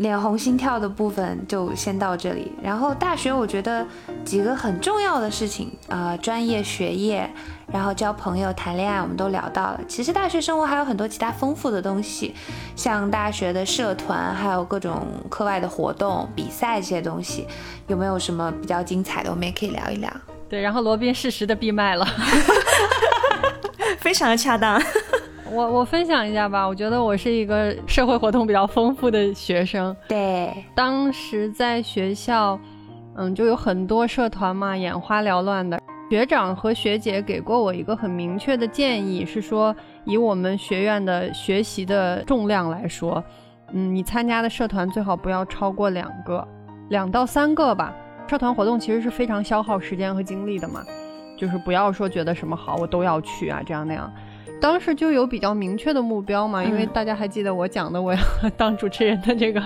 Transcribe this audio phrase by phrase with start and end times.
[0.00, 2.50] 脸红心跳的部分就先到这里。
[2.62, 3.86] 然后大学我觉得
[4.24, 7.30] 几个很重要的事情，呃，专业学业，
[7.70, 9.80] 然后交朋友、谈恋爱，我们都聊到了。
[9.86, 12.34] 其实大学生活还有很多其他丰富的东西，
[12.74, 17.46] 像大学的社团，还有各种课外的活动、比赛这些东西，
[17.86, 19.30] 有没有什么比较精彩的？
[19.30, 20.10] 我们也可以聊一聊。
[20.48, 22.08] 对，然后罗宾适时的闭麦了，
[23.98, 24.80] 非常的恰当。
[25.52, 29.94] 我我分享一下吧，我觉得我是一个社会活动比较丰富的学生。
[30.08, 32.58] 对，当时在学校，
[33.16, 35.80] 嗯，就有很多社团嘛，眼花缭乱的。
[36.08, 43.22] 学长和学姐给过我一个很明确的建议，是说以我们学院的学习的重量来说，
[43.72, 46.46] 嗯，你参加的社团最好不要超过两个，
[46.90, 47.94] 两到三个吧。
[48.28, 50.84] 社团活动其实是非常消耗时间和精力的嘛，
[51.36, 54.12] 就是不要说觉得什么好我都要去啊，这样那样。
[54.60, 58.20] 当时就有比较明确的目标嘛，因为大家还记得我讲的我要
[58.56, 59.62] 当主持人的这个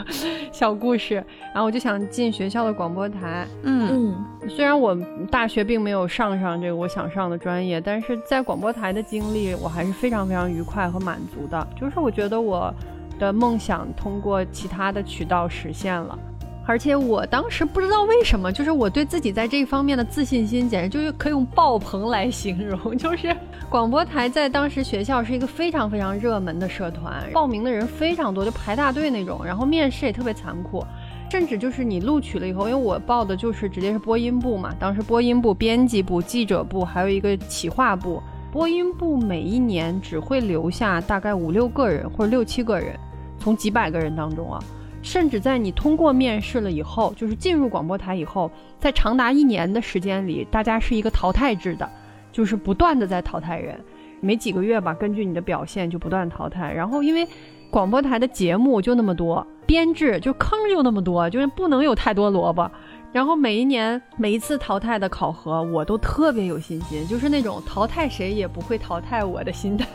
[0.53, 1.17] 小故事，
[1.53, 3.47] 然后我就想进学校的广播台。
[3.65, 4.97] 嗯嗯，虽然我
[5.31, 11.67] 大学并没有上上这个我想上的专业，但是在广播台的经历我还是非常非常愉快和满足的。
[11.79, 12.73] 就是我觉得我
[13.19, 16.19] 的梦想通过其他的渠道实现了。
[16.67, 22.97] 而且我当时不知道为什么，就是我对自己在这方面的自信心简直就是可以用爆棚来形容。
[22.97, 23.37] 就是
[23.69, 29.45] 广播台在当时学校是一个非常非常热门的社团，报名的人非常多，就排大队那种。
[29.45, 30.83] 然后面试也特别残酷，
[31.31, 38.23] 甚至就是你录取了以后，因为我报的就是直接是播音部嘛，当时播音部、编辑部、记者部还有一个企划部。
[38.51, 42.99] 播音部每一年只会留下大概五六个人或者六七个人，
[43.39, 44.61] 从几百个人当中啊。
[45.05, 51.89] 甚至在你通过面试了以后，就是进入广播台以后，在长达一年的时间里，大家是一个淘汰制的，
[52.33, 53.79] 就是不断的在淘汰人，
[54.21, 56.73] 没几个月吧，根据你的表现就不断淘汰。
[56.73, 57.29] 然后因为
[57.71, 62.71] 广播台的节目就那么多，编制就坑就那么多，就是不能有太多萝卜。
[63.13, 69.87] 然后每一年每一次淘汰的考核，我都特别有信心，就是那种淘汰谁也不会淘汰我的心态。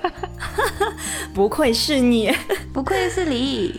[1.33, 2.31] 不愧是你，
[2.71, 3.73] 不愧是李。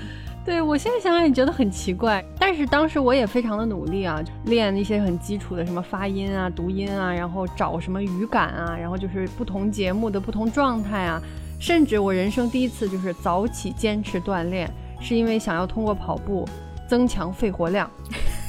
[0.50, 11.22] 对我现在想想也觉得很奇怪，但是当时我也非常的努力啊，练一些很基础的什么发音啊、读音啊，然后找什么语感啊，然后就是不同节目的不同状态啊，
[11.60, 14.68] 甚至我人生第一次就是早起坚持锻炼，
[15.00, 16.44] 是因为想要通过跑步
[16.88, 17.88] 增强肺活量。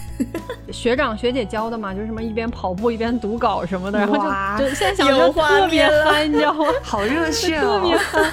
[0.74, 6.66] 学长学姐教的嘛，就是什么一边跑步一边读稿什么的，然后就就现在想着特别嗨，你知道吗？
[6.82, 8.32] 好热血哦， 特别嗨。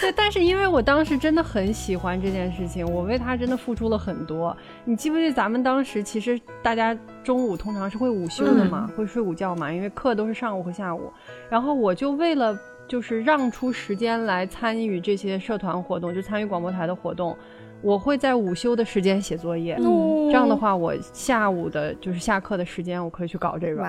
[0.00, 4.56] 对，但是因为我当时真的很喜欢这件事情，我为他真的付出了很多。
[4.84, 11.12] 你记不记得咱们当时其实大家中午通常是会午休的嘛，会睡午觉嘛，因为课都是上午和下午。
[11.50, 17.36] 然后我就为了就是让出时间来参与这些社团活动，就参与广播台的活动。
[17.82, 23.82] 我会在午休的时间写作业，这样的话，我下午的就是下课的时间，我可以去搞这个，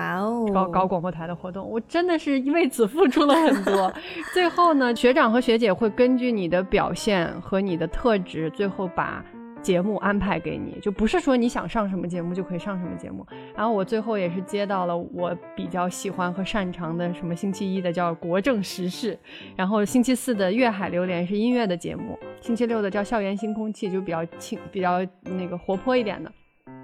[0.52, 1.68] 搞搞广播台的活动。
[1.68, 3.92] 我真的是为此付出了很多。
[4.32, 9.24] 最后呢，学长和学姐会根据你的表现和你的特质，最后把。
[9.62, 13.26] 节目安排给你，就不是说你想上什么节目就可以上什么节目。
[13.54, 19.18] 然后我最后也是接到了我比较喜欢和擅长的，什么星期一的叫国政时事，
[19.56, 26.30] 然后星期四的粤海榴莲是音乐的节目，星期六的叫校园新空气，就比较轻、比较那个活泼一点的。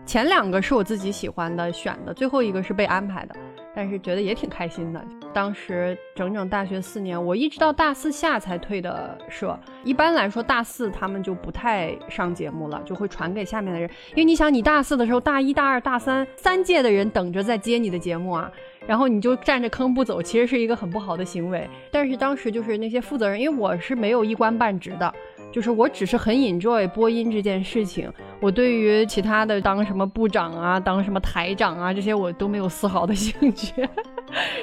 [0.06, 3.34] 前两个是我自己喜欢的选的，最后一个是被安排的。
[3.74, 5.04] 但是觉得也挺开心的。
[5.32, 9.58] 当时整整大学四年，我一直到大四下才退的社。
[9.84, 13.88] 一般来说，大四他们就不太上节目了，就会传给下面的人。
[14.10, 18.50] 因为你想，你大四的时候，大一、大二、大三三届的人等着在接你的节目啊，
[18.86, 21.68] 然后你就占着坑不走，其实是一个很不好的行为。
[21.90, 25.14] 但是当时就是那些负责人，因为我是没有一官半职的。
[25.50, 28.10] 就是我只是很 enjoy 播音这件事情，
[28.40, 33.88] 我对于其他的当什么部长啊、当什么台长啊这些我都没有丝毫的 兴趣。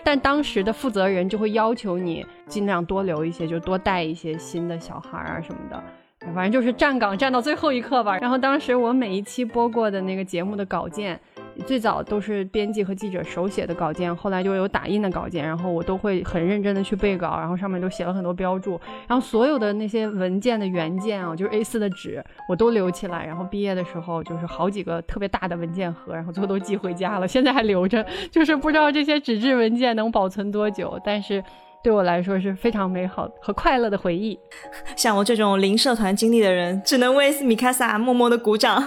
[0.03, 5.84] 但当时的负责人就会要求你尽量多留一些，就多带一些新的小孩啊什么的，
[6.34, 8.17] 反正就是站岗站到最后一刻吧。
[8.19, 11.20] 然后当时我每一期播过的那个节目的稿件。
[11.66, 31.43] 最早都是编辑和记者手写的稿件，后来就有打印的稿件，然后我都会很认真的去背稿，然后上面都写了很多标注，然后所有的那些文件的原件啊，就是 A4 的纸，我都留起来，然后毕业的时候就是好几个特别大的文件盒，然后最后都寄回家了，现在还留着，就是不知道这些纸质文件能保存多久，但是
[31.84, 34.37] 对我来说是非常美好和快乐的回忆。
[34.97, 38.84] 像我这种零社团经历的人，只能为米卡萨默默的鼓掌。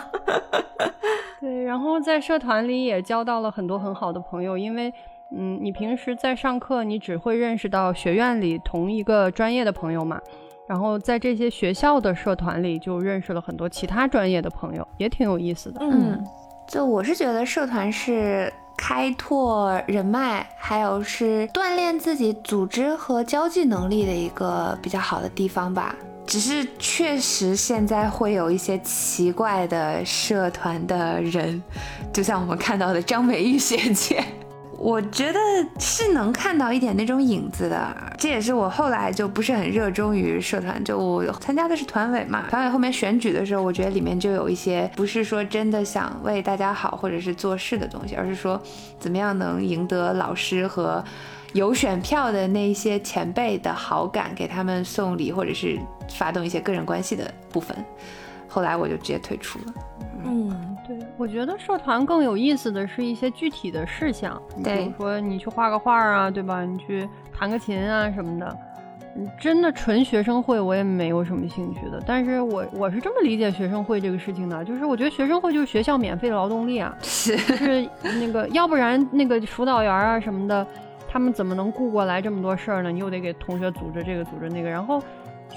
[1.41, 4.93] 对，然后在社团里也交到了很多很好的朋友，因为，
[5.31, 10.21] 嗯，你平时在上课，你只会认识到学院里同一个专业的朋友嘛。
[10.67, 15.81] 然后在这些学校的社团里，就认识了很多其他专业的朋友，也挺有意思的。
[15.81, 16.23] 嗯，
[16.67, 25.95] 就我是觉得社团是开拓人脉，还有是锻炼自己组织和交际能力的一个比较好的地方吧。
[26.25, 31.61] 只是确实现在会有一些奇怪的社团的人，
[32.13, 34.25] 就像我们看到的张美玉学姐。
[34.79, 35.41] 我觉得
[35.81, 40.83] 是能看到一点那种影子的，这也是我后来就不是很热衷于社团。
[40.85, 48.61] 就我参加的是团委嘛，团委后面选举的时候，我觉得里面就有一些不是说真的想为大家好或者是做事的东西，而是说
[49.01, 51.05] 怎么样能赢得老师和
[51.55, 55.77] 有选票的那一些前辈的好感，给他们送礼或者是
[56.09, 57.77] 发动一些个人关系的部分。
[58.59, 59.75] 后来我就直接退出了。
[60.25, 66.65] 嗯，对，我觉得社团更有意思的是一些具体的事项，比如说你去画个画啊，对吧？
[66.65, 68.59] 你去弹个琴啊什么的。
[69.41, 72.03] 真的纯学生会我也没有什么兴趣的。
[72.05, 80.67] 但是我我是这么理解学生会这个事情的，就是我觉得学生会就是学校免费的劳动力啊， 是是那个，要不然那个辅导员啊什么的，
[81.09, 82.91] 他们怎么能顾过来这么多事儿呢？
[82.91, 85.01] 你又得给同学组织这个组织那个，然后。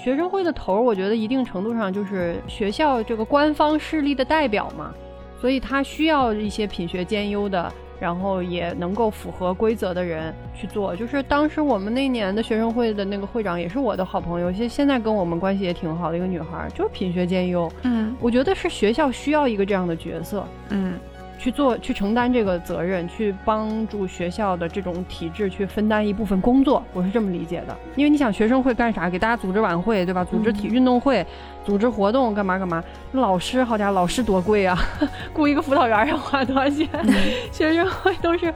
[0.02, 4.92] 学生会的头，我觉得一定程度上就是学校这个官方势力的代表嘛，
[5.40, 10.96] 所以他需要一些品学兼优的，然后也能够符合规则的人去做。
[10.96, 17.70] 就是当时我们那年的学生会的那个会长也是我的好朋友，现现在跟我们关系也挺好的一个女孩，就是品学兼优。
[17.82, 20.44] 嗯，我觉得是学校需要一个这样的角色。
[20.70, 20.98] 嗯。
[21.42, 27.76] 去做，去承担这个责任，去帮助学校的这种体制去分担一部分工作，我是这么理解的。
[27.96, 29.10] 因为你想，学生会干啥？
[29.10, 30.24] 给大家组织晚会，对吧？
[30.24, 31.26] 组织体运动会，
[31.64, 32.84] 组织活动，干嘛干嘛？
[33.10, 34.78] 老师，好家伙，老师多贵啊！
[35.34, 36.88] 雇一个辅导员要花多少钱？
[37.50, 38.54] 学生会都是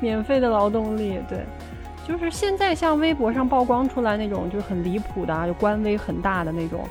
[0.00, 1.40] 免费的劳动力，对。
[2.08, 6.88] 就是现在像微博上曝光出来那种，就是很离谱的，啊就官威很大的那种，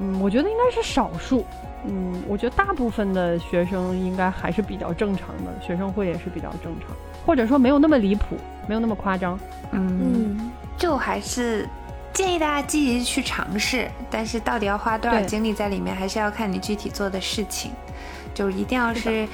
[0.00, 1.44] 嗯，我觉得应该是少数。
[1.84, 6.90] 嗯，我觉得大部分的学生应该还是比较正常的，学生会也是比较正常，
[7.24, 8.36] 或者说没有那么离谱，
[8.66, 9.38] 没有那么夸张。
[9.70, 11.68] 嗯，就还是
[12.12, 17.70] 建议大家积极去尝试，但是到底要花多少精力在里面，还是要看你具体做的事情。
[18.34, 19.26] 就一定要是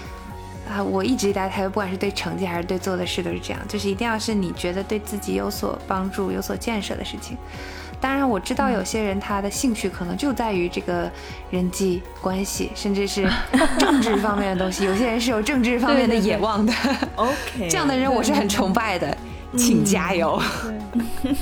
[0.70, 7.36] 啊，我一直以来，他不管是对成绩还是对做的事都是这样，就是一定要是你觉得对自己有所帮助、有所建设的事情。
[8.02, 11.08] 当然，我知道有些人他的兴趣可能就在于这个
[11.50, 13.26] 人际关系，甚至是
[13.78, 14.84] 政治方面的东西。
[14.84, 16.72] 有些人是有政治方面的野望的。
[17.14, 19.16] OK，这样的人我是很崇拜的，
[19.56, 20.42] 请加油。
[21.22, 21.32] 对，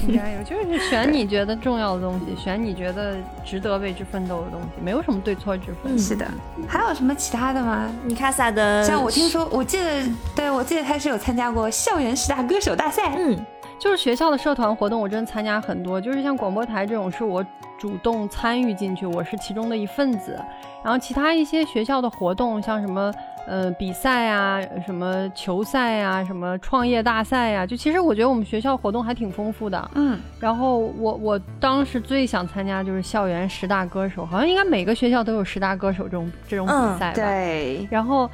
[0.00, 0.42] 请加油。
[0.44, 3.14] 就是选你觉得重要的东西，选你觉得
[3.46, 5.96] 值得为之奋斗的东西，没有什么对错之分。
[5.96, 6.26] 是的。
[6.66, 7.88] 还有什么其他的吗？
[8.04, 10.02] 米卡萨的，像我听说，我记得，
[10.34, 13.14] 对我记得他是有参加过校园十大歌手大赛。
[13.16, 13.38] 嗯。
[13.80, 15.98] 就是学校的社团活动，我真的参加很多。
[15.98, 17.44] 就是像广播台这种，是我
[17.78, 20.38] 主动参与进去，我是其中的一份子。
[20.84, 23.10] 然后其他一些学校的活动，像什么
[23.46, 29.90] 呃比赛啊，什么球赛啊，什么创业大赛呀，就其实我觉得我们学校活动还挺丰富的。
[29.94, 30.20] 嗯。
[30.38, 37.14] 然后我我当时最想参加就是校园十大歌手，好像应该每个学校都有十大歌手这种这种比赛吧。
[37.14, 37.88] 对。
[37.90, 38.30] 然后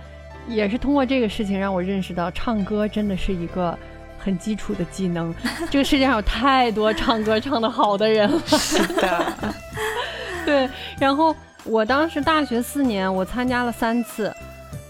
[0.48, 3.78] 也是通过这个事情让我认识到，唱歌真的是一个。
[4.26, 5.32] 很基础的技能，
[5.70, 8.40] 这个世界上有太多唱歌唱得好的人了。
[8.44, 9.54] 是的，
[10.44, 10.68] 对。
[10.98, 11.32] 然后
[11.62, 14.34] 我当时大学四年，我参加了三次，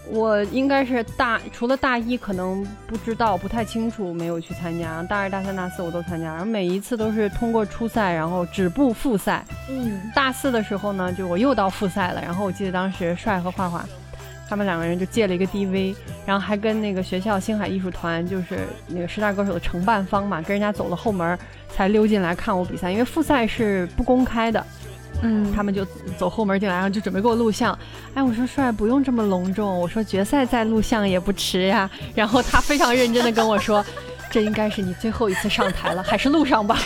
[0.08, 9.44] 我应该是大除了大一可能不知道不太清楚没有去参加，大二大三大四我都参加，然后每一次都是通过初赛，然后止步复赛。
[9.68, 13.84] 嗯，大四的时候呢，就我又到复赛了，然后我记得当时帅和画画。
[14.48, 21.38] 他们两个人就借了一个 DV，然后还跟那个学校星海艺术团，就是那个十大歌手的承办方嘛，跟人家走了后门，
[21.68, 22.90] 才溜进来看我比赛。
[22.90, 24.64] 因为复赛是不公开的，
[25.22, 25.84] 嗯，他们就
[26.16, 27.76] 走后门进来，然后就准备给我录像。
[28.14, 31.90] 哎，我说帅，不用这么隆重，我说决赛再录像也不迟呀。
[32.14, 33.84] 然后他非常认真的跟我说，
[34.30, 36.78] 这应该是你最后一次上台了，还是录上吧。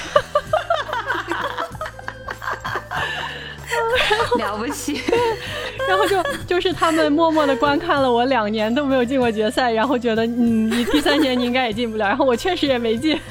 [4.39, 5.01] 了不起，
[5.89, 13.19] 然后就就是他们默默的观看了我两年都没有进过决赛，然后觉得嗯，你第三年你应该也进不了，然后我确实也没进。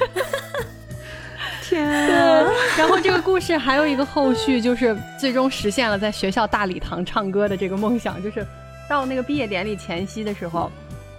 [1.61, 2.15] 天，对，
[2.77, 8.45] 然后这个故事还有一个后续，就是最终实现了在学校大礼堂唱歌的这个梦想，就是
[8.89, 10.71] 到那个毕业典礼前夕的时候，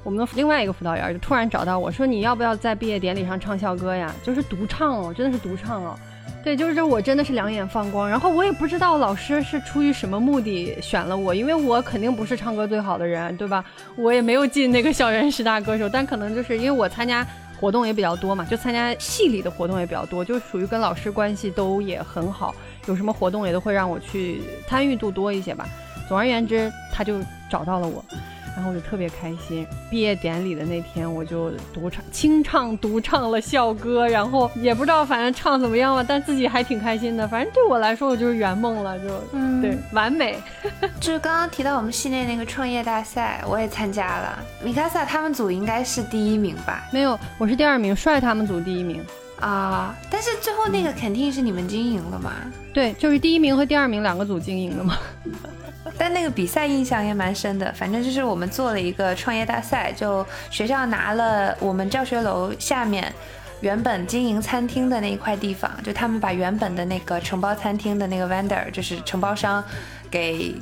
[0.02, 4.12] 我们的另外一个辅导员就突然找到我说，你要不要在毕业典礼上唱校歌呀？
[4.24, 5.96] 就是独唱哦，真的是独唱哦。
[6.42, 8.08] 对，就是，我真的是两眼放光。
[8.08, 13.62] 然后我也不知道老师是出于什么目的选了我，因为我肯定不是唱歌最好的人，对吧？
[13.94, 17.26] 我也没有进那个校园十大歌手，但可能就是因为我参加
[17.60, 22.54] 活动也比较多嘛，就参加系里的活动也比较多，就属于跟老师关系都也很好，
[22.86, 25.68] 有什么活动也都会让我去参与度多一些吧。
[26.08, 27.20] 总而言之，他就
[27.50, 28.02] 找到了我。
[28.56, 37.26] 然后我就特别开心，毕业典礼的那天，我就独唱、清唱、独唱了校歌，然后也不知道反正唱怎么样了，但自己还挺开心的。
[37.26, 40.38] 反正对我来说，我就是圆梦了，就嗯，对，完美。
[41.00, 44.38] 就是刚刚提到我们系内那个创业大赛，我也参加了。
[44.62, 46.86] 米卡萨他们组应该是第一名吧？
[46.92, 49.02] 没有，我是第二名，帅他们组第一名
[49.40, 49.96] 啊。
[50.10, 52.32] 但是最后那个肯定是你们经营了嘛？
[52.74, 54.98] 对，就是第一名和第二名两个组经营的嘛。
[55.96, 63.12] 但那个比赛印象也蛮深的，反正就是我们做了一个创业大赛，就学校拿了我们教学楼下面
[63.60, 69.62] 原本经营餐厅的那一块地方，就他们把原本的那个承包餐厅的那个 vendor，就是承包商，
[70.10, 70.54] 给。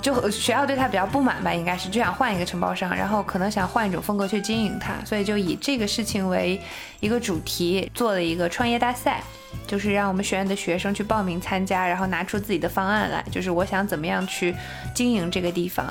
[0.00, 6.60] 就学校对他比较不满吧，应该是就想换一个承包商，然后可能想换一种风格去经营它，所以就以这个事情为
[7.00, 9.22] 一个主题做了一个创业大赛，
[9.66, 14.54] 就是让我们学院的学生去报名参加，然后拿出自己的方案来，就是我想怎么样去
[14.94, 15.86] 经营这个地方。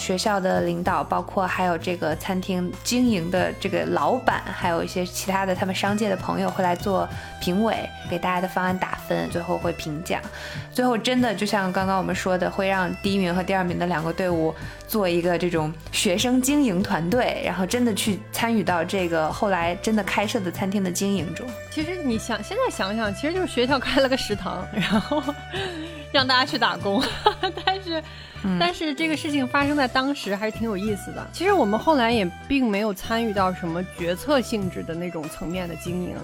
[0.00, 7.06] 学校的领导，包括还有这个餐厅经营的这个老板，还有一些其他的他们商界的朋友会来做
[7.40, 7.76] 评委，
[8.08, 10.20] 给大家的方案打分，最后会评奖。
[10.72, 14.54] 最后真的就像刚刚我们说的，会让第一名和第二名的两个队伍
[14.88, 21.46] 做一个这种学生经营团队，然后真的去参与到这个后来真的开设的餐厅的经营中。
[21.70, 25.22] 其实你想现在想想，其实就是学校开了个食堂，然后
[26.10, 27.02] 让大家去打工，
[27.90, 28.04] 但是。
[28.58, 31.26] 但是这个事情发生在当时还是挺有意思的。
[31.32, 36.16] 其实我们后来也并没有参与到什么决策性质的那种层面的经营，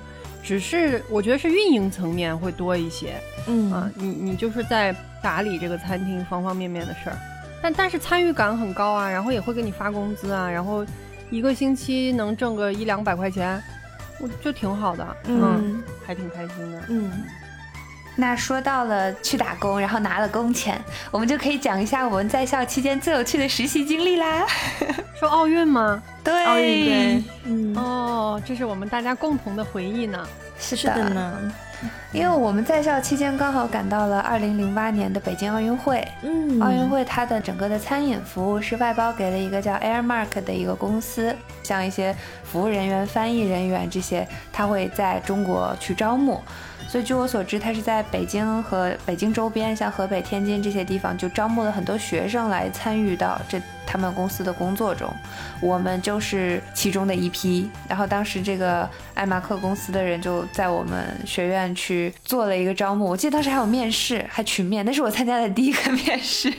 [0.42, 3.20] 只是我觉得是运营层面会多一些。
[3.48, 7.18] 嗯啊，你你就是在打理这个餐厅方方面面的事儿，
[7.60, 10.86] 但但是参与感很高啊，然后也会给你发工资啊，然后
[11.30, 13.62] 一个星期能挣个一两百块钱，
[14.20, 17.10] 我就挺好的，嗯，还挺开心的，嗯。
[18.16, 20.80] 那说到了去打工，然后拿了工钱，
[21.10, 24.46] 我们就可以讲一下我们在校期间最有趣的实习经历啦。
[25.20, 26.02] 说奥运吗？
[26.24, 30.26] 对，奥运对，嗯，哦，这是我们大家共同的回忆呢。
[30.58, 31.52] 是的呢，
[32.10, 36.02] 因为我们在校期间刚好赶到了二零零八年的北京奥运会。
[36.22, 46.42] 嗯，奥运会它的整个的餐饮服务是外包给了一个叫 Airmark 的一个公司，像一些服务人员、翻译人员这些，他会在中国去招募。
[46.88, 55.12] 所以，据我所知，他是在北京和北京周边，像河北、天津这些地方，就招募了很多学生来参与到这他们公司的工作中。
[55.60, 57.68] 我们就是其中的一批。
[57.88, 63.04] 然后当时这个艾马克公司的人就在我们学院去做了一个招募。
[63.04, 66.52] 我记得当时还有面试，还群面，那是我参加的第一个 面试。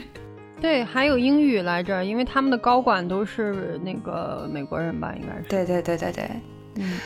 [0.60, 5.44] 对，还有英语来着，因为他们的高管都是那个美国人吧，应该是。
[5.48, 6.30] 对对对对对，
[6.76, 7.00] 嗯。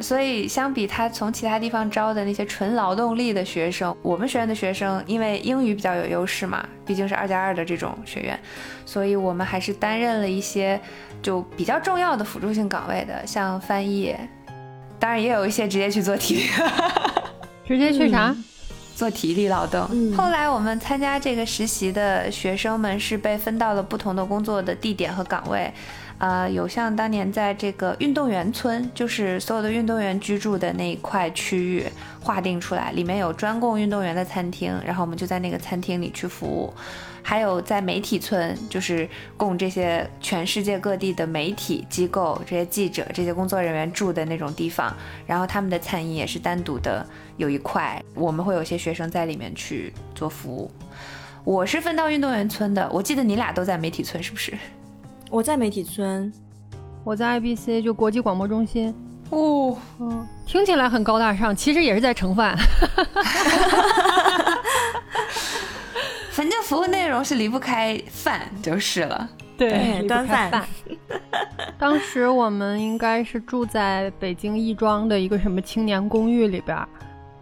[0.00, 8.38] 所以，相比他从其他地方招的那些纯劳动力的学生，我们学院的学生因为英语比较有优势嘛，毕竟是二加二的这种学院，
[8.84, 10.80] 所以我们还是担任了一些
[11.22, 14.16] 就比较重要的辅助性岗位的，像翻译，
[14.98, 16.42] 当然也有一些直接去做体力，
[17.66, 18.34] 直接去啥？
[18.94, 19.88] 做体力劳动。
[20.14, 25.72] 后来我们参加这个实习的学生们是被分到了不同的工作的地点和岗位。
[26.18, 31.84] 呃，有像当年在这个运动员村，就是所有的运动员居住的那一块区域
[32.20, 36.72] 划定出来，里面有专供运动员的餐厅，然后我们就在那个餐厅里去服务。
[37.24, 44.92] 还有在媒体村，就是供这些全世界各地的媒体机构、这些记者、这些工作人员住的那种地方，
[45.24, 50.68] 然后他们的餐饮也是单独的有一块，我们会有些学生在里面去做服务。
[51.44, 54.52] 我是分到运动员村的，我记得你俩都在媒体村，是不是？
[55.32, 56.30] 我在媒体村，
[57.02, 58.94] 我在 IBC，就国际广播中心。
[59.30, 62.54] 哦，嗯，听起来很高大上，其实也是在盛饭。
[66.30, 69.26] 反正服务内容是离不开饭就是了。
[69.56, 70.66] 对，端饭。
[71.78, 76.76] 当时我们应该是住在北京亦庄的一个什么青年公寓里边，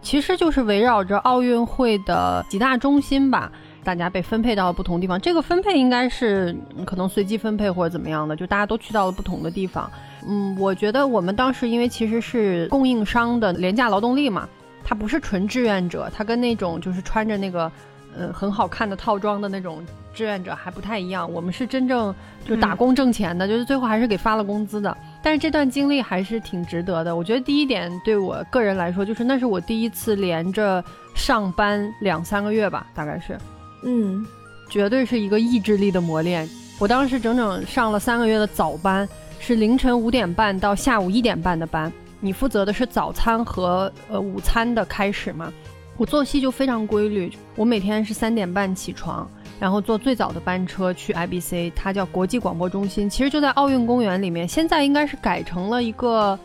[0.01, 3.51] 其实就是围绕着奥运会的几大中心吧。
[3.83, 9.89] 大家被分配到了不同地方，这个分配应该是可能随机分配或者怎么样的，就大家都去到了不同的地方。
[10.27, 14.47] 嗯，我觉得我们当时因为其实是供应商的廉价劳动力嘛，
[14.83, 17.71] 他不是纯志愿者，他跟那种就是穿着那个
[18.15, 19.83] 呃很好看的套装的那种
[20.13, 21.31] 志愿者还不太一样。
[21.31, 22.13] 我们是真正
[22.45, 24.95] 就打工挣钱的，就是最后还是给发了工资的。
[25.23, 27.15] 但是这段经历还是挺值得的。
[27.15, 30.83] 我觉得第一点对我个人来说，就是那是我第一次连着
[31.15, 33.35] 上班两三个月吧，大概是。
[33.83, 34.25] 嗯，
[34.69, 36.47] 绝对是一个意志力的磨练。
[36.79, 39.07] 我当时整整上了三个月的早班，
[39.39, 45.51] 是凌晨五点半到下午一点半的班，你负责的是早餐和呃午餐的开始嘛。
[45.97, 56.39] 我作息就非常规律，我每天是三点半起床，然后坐最早的班车去 IBC，它叫国际广播中心，其实就在奥运公园里面，现在应该是改成了一个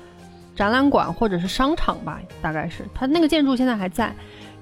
[0.55, 4.13] 展览馆或者是商场吧，大概是它那个建筑现在还在。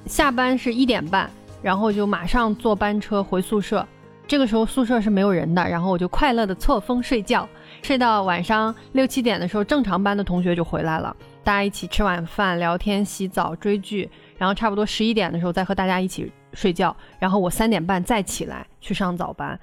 [0.07, 1.29] 下班是一点半，
[1.65, 3.87] 然后就马上坐班车回宿舍，
[4.27, 7.49] 这个时候宿舍是没有人的，然后我就快乐的错峰睡觉，
[7.83, 14.11] 睡到晚上六七点的时候，正常班的同学就回来了，大家一起吃晚饭、聊天、洗澡、追剧。
[14.37, 19.59] 然后差不多十一点的时候再和大家一起睡觉，然后我三点半再起来去上早班。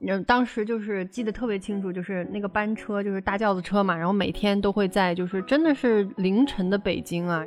[0.00, 7.44] 嗯，当时就是记得特别清楚，就是那个班车就是大轿子车嘛，然后每天都会在就是真的是凌晨的北京啊，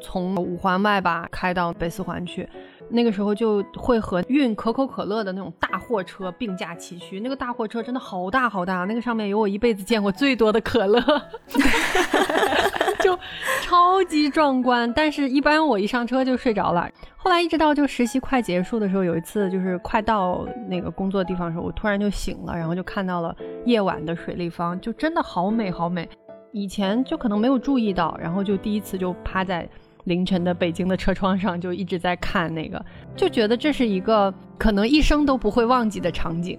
[0.00, 2.48] 从五环外吧开到北四环去。
[2.90, 11.00] 那个时候就会和运可口可乐的那种大货车并驾齐驱，那个大货车真的好大好大，那个上面有我一辈子见过最多的可乐，
[13.00, 13.18] 就
[13.62, 14.92] 超级壮观。
[14.92, 16.88] 但是，一般我一上车就睡着了。
[17.16, 26.08] 后来一直到就实习快结束的时候，有一次就是快到那个工作地方的时候，我突然就醒了，然后就看到了夜晚的水立方，就真的好美好美。
[26.52, 29.68] 以前就可能没有注意到，然后就第一次就趴在。
[30.04, 32.84] 凌晨的北京的车窗上，就一直在看那个，
[33.16, 36.58] 就觉得这是一个可能一生都不会忘记的场景。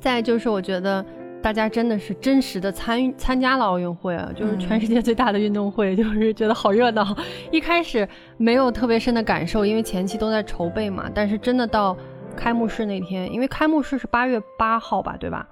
[0.00, 1.04] 再就是，我觉得
[1.42, 7.16] 大家真的是真实的参与参加了奥运会啊，就是全世界最大的运动会，就是觉得好热闹。
[7.50, 11.10] 一开始没有特别深的感受，因为前期都在筹备嘛。
[11.14, 11.96] 但是真的到
[12.36, 15.48] 开幕式那天，因为开幕式是八月八号吧，对吧？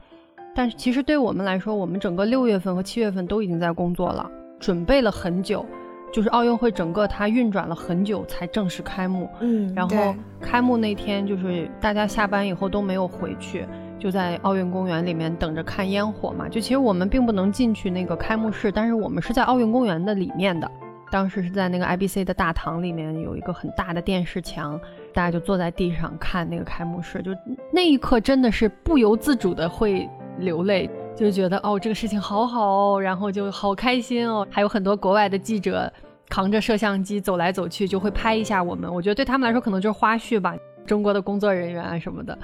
[0.54, 5.64] 但是其实对我们来说，我们整个六月份和七月份都已经在工作了，准备了很久。
[6.12, 13.66] 就是奥运会整个它运转了很久才正式开幕，嗯，然后开幕那天就是大家下班以后都没有回去，
[13.98, 16.48] 就在奥运公园里面等着看烟火嘛。
[16.48, 20.70] 就其实我们并不能进去那个开幕式，但是我们是在奥运公园的里面的。
[21.10, 24.80] 当时是在那个 IBC 的大堂里面有一个很大的电视墙，
[25.12, 27.32] 大家就坐在地上看那个开幕式，就
[27.70, 30.90] 那一刻真的是不由自主的会流泪。
[31.14, 34.46] 就觉得哦，这个事情好好，然后就好开心哦。
[34.50, 35.92] 还有很多国外的记者
[36.32, 38.90] 扛着摄像机走来走去，就会拍一下我们。
[38.90, 40.56] 我觉得对他们来说可能就是花絮吧。
[40.86, 42.36] 中国的工作人员啊什么的，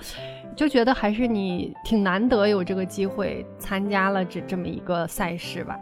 [0.55, 5.75] 就觉得还是你挺难得有这个机会参加了这这么一个赛事吧。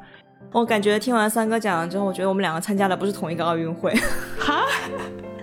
[0.52, 3.92] 我感觉听完三哥讲了之后，我觉得我们两个参加的不是同一个奥运会。
[4.38, 4.62] 哈，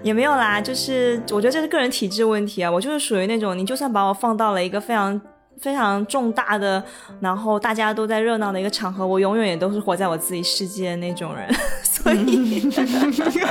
[0.01, 2.71] 也没有啦，就是我觉得这是个人体质问题啊。
[2.71, 5.19] 我就是属于那种，你就算把我放到了一个非常。
[5.63, 6.83] 非常重大的，
[7.21, 11.49] 然后大家都在热闹的一个场合，我永远也都是活在我自己世界的那种人，
[11.81, 12.69] 所以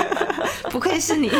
[0.70, 1.33] 不愧是你。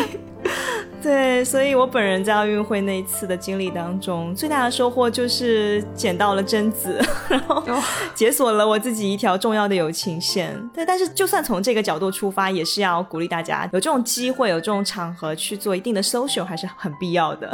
[1.03, 7.83] 对，所以我本人在奥运会那一次的经历当中，最大的收获就是捡到了贞子， 然后
[8.15, 10.57] 解锁了我自己一条重要的友情线。
[10.73, 17.53] 对，但是就算从这个角度出发，也是要鼓励大家有这种机会、有这种场合去做一定的 social，还是很必要的。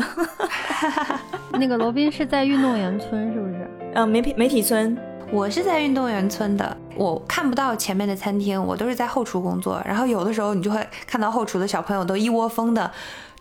[1.52, 3.70] 那个罗宾是在运动员村，是不是？
[3.94, 4.96] 嗯，媒体媒体村。
[5.30, 9.78] 我是在运动员村的，我看不到前面的餐厅，我都是在后厨工作。
[9.84, 12.90] 然后有的时候你就会看到后厨的小朋友都一窝蜂的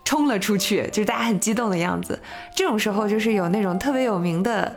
[0.08, 2.18] 冲了出去，就是大家很激动的样子。
[2.54, 4.74] 这种时候就是有那种特别有名的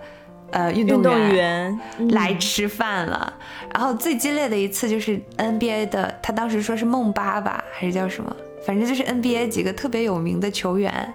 [0.51, 3.33] 呃运动员来吃饭了。
[3.73, 8.35] 然后最激烈的一次就是 NBA 的，他当时说是梦八吧，还是叫什么？
[8.67, 11.13] 反正就是 NBA 几个特别有名的球员。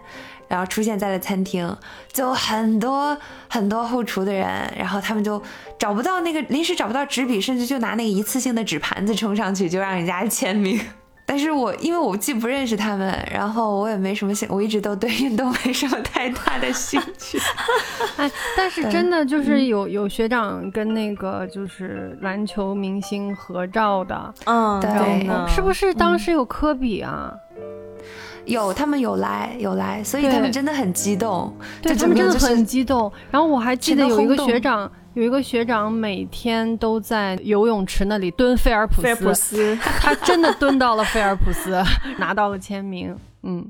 [0.48, 1.76] 然后出现在了餐厅，
[2.10, 4.46] 就很多很多后厨的人，
[4.78, 5.42] 然后他们就
[5.78, 10.80] 找不到那个临时找不到纸笔，甚至就拿那个一次性的纸盘子冲上去就让人家签名。
[11.28, 17.36] 但是我因为我既不认识他们，然后我也没什么兴，我一直都对运动没什么太大的兴趣。
[18.16, 27.34] 哎，但是真的就是有有学长跟那个就是篮球明星合照的，嗯，对，是不是当时有科比啊？
[28.44, 33.12] 有，他们有来有来，所以他们真的很激动，对他们真的很激动。
[33.32, 41.82] 然后我还记得有一个学长，有一个学长每天都在游泳池那里蹲菲尔普斯，菲尔普斯， 他真的蹲到了菲尔普斯，
[42.20, 43.16] 拿到了签名。
[43.42, 43.64] 嗯，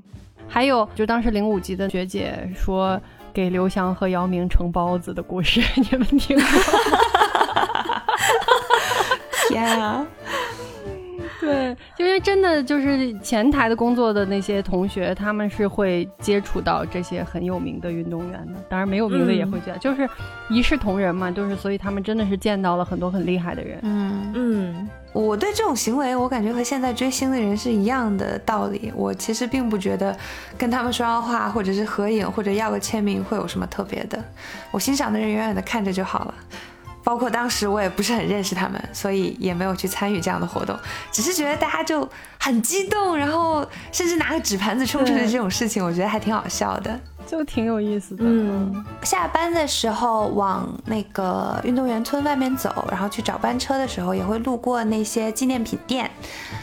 [0.49, 3.01] 还有就当时零五级的学姐说
[3.33, 6.47] 给刘翔和姚明盛包子的故事， 你们听过？
[9.49, 10.05] 天啊！
[11.47, 20.09] 对，因为真的就是前台的工作的那些同学，他们是会接触到这些很有名的运动员的，当然没有名的也会见，就是
[20.51, 23.79] 一视同仁嘛，就是所以他们真的是见到了很多很厉害的人。
[23.83, 28.93] 嗯嗯，我对这种行为，我感觉和现在追星的人是一样的道理。
[28.95, 30.17] 我其实并不觉得
[30.59, 34.23] 跟他们说上话，或者是合影，或者要个签名会有什么特别的。
[34.73, 36.35] 我欣赏的人远远的看着就好了。
[37.07, 40.77] 包括当时我也不是很认识他们，所以也没有去参与这样的活动，
[41.13, 46.99] 只是觉得大家就很激动，然后甚至拿个纸盘子冲出去这种事情，我觉得还挺好笑的。
[47.25, 48.25] 就挺有意思的。
[48.27, 56.11] 嗯，下班的时候往那个运动员村外面走，然后去找班车的时候，也会路过那些纪念品店，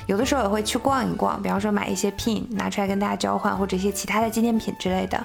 [0.08, 5.22] 有的时候也会去逛一逛，比方说买一些 pin 拿出来跟大家交换，或者一些其他的纪念品之类的。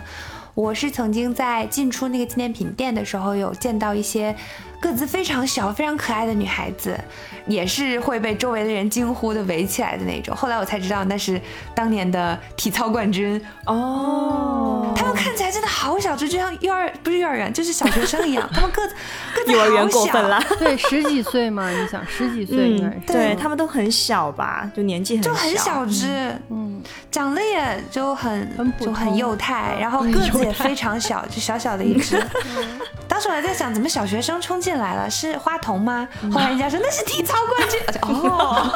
[0.54, 4.36] 我是曾经在进出那个纪念品店的时候，有见到一些。
[4.80, 6.98] 个子非常小、非常可爱的女孩子，
[7.46, 10.34] 也是会被周围的人惊呼的围起来的那种。
[10.36, 11.40] 后来我才知道，那是
[11.74, 13.40] 当年的体操冠军。
[13.66, 14.94] 哦。
[14.96, 18.48] 他们看起来真的好小，只就像幼儿不是幼儿园，就是小学生一样。
[18.52, 18.94] 他们个子
[19.34, 32.20] 个子幼儿园过分了，对，十几岁嘛，你想十几岁应该是，对他们都很小吧，就年纪很就很小只，嗯，长得也就很就很幼态，然后个子也非常小，就小小的一只。
[33.18, 35.10] 当时我还在想，怎么小学生冲进来了？
[35.10, 36.06] 是花童吗？
[36.32, 37.80] 后来人家说那是体操冠军。
[38.02, 38.70] 哦，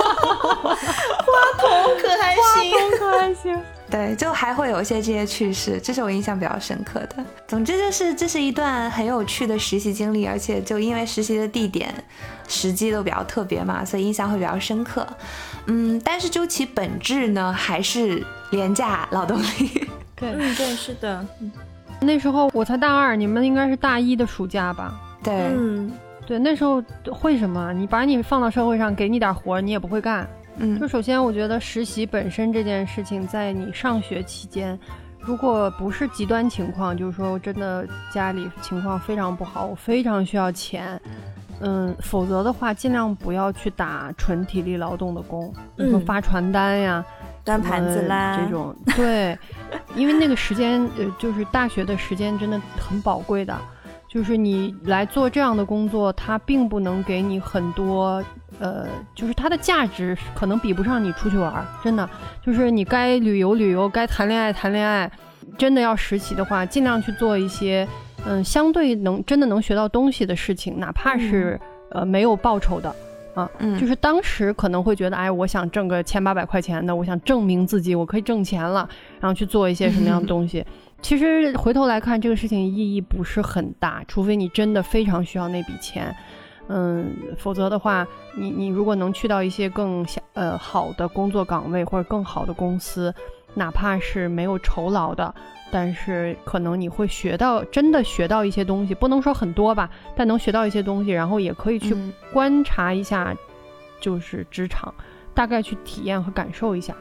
[0.67, 3.63] 花童可还行，花童可还行。
[3.89, 7.25] 对，就还会有一些这些趣事，这是我印象比较深刻的。
[7.47, 11.95] 总之就是这是一段很有趣的实习经历，而且就因为实习的地点、
[12.49, 15.07] 时机都比较特别嘛，所以印象会比较深刻。
[15.67, 19.89] 嗯，但是究其本质呢，还是廉价劳动力。
[20.17, 21.25] 对，嗯，对，是的。
[22.03, 25.01] 那时候我才大二，你们应该是大一的暑假吧？
[25.23, 25.93] 对，嗯，
[26.27, 27.73] 对，那时候会什么？
[27.73, 30.29] 你把你放到社会上，给你点活，你也不会干。
[30.57, 34.79] 嗯，就首先我觉得实习本身这件事情，在你上学期间，
[35.21, 41.01] 如果不是极端情况，就是说真的家里情况非常不好，我非常需要钱，
[41.61, 47.05] 嗯，否则的话，尽量不要去打纯体力劳动的工，比如说发传单呀。
[47.45, 49.37] 端盘子啦，这种对，
[49.97, 53.57] 因为那个时间呃，就是大学的时间真的很宝贵的，
[54.09, 58.23] 就是你来做这样的工作，它并不能给你很多，
[58.61, 62.09] 呃，就是它的价值可能比不上你出去玩，真的，
[62.45, 65.11] 就是你该旅游旅游，该谈恋爱谈恋爱，
[65.59, 67.87] 真的要实习的话，尽量去做一些，
[68.25, 72.95] 嗯，相对能真的能学到东西的事情，哪怕是呃没有报酬的。
[73.35, 78.89] 啊，嗯，就是当时可能会觉得，哎，我想挣个千八百块钱的，我想证明自己，我可以挣钱了，
[79.21, 80.65] 然后去做一些什么样的东西。
[81.01, 86.15] 其实回头来看，这个事情意义不是很大，除非你真的非常需要那笔钱，
[86.69, 93.13] 嗯，否则的话，你你如果能去到一些更呃好的工作岗位或者更好的公司，
[93.55, 95.35] 哪怕是没有酬劳的。
[95.71, 101.97] 但是可能你会学到，真的学到一些东西，不能说很多吧，但能学到一些东西，然后也可以去
[102.31, 103.35] 观察一下，
[103.99, 104.93] 就是职场，
[105.33, 106.95] 大概去体验和感受一下。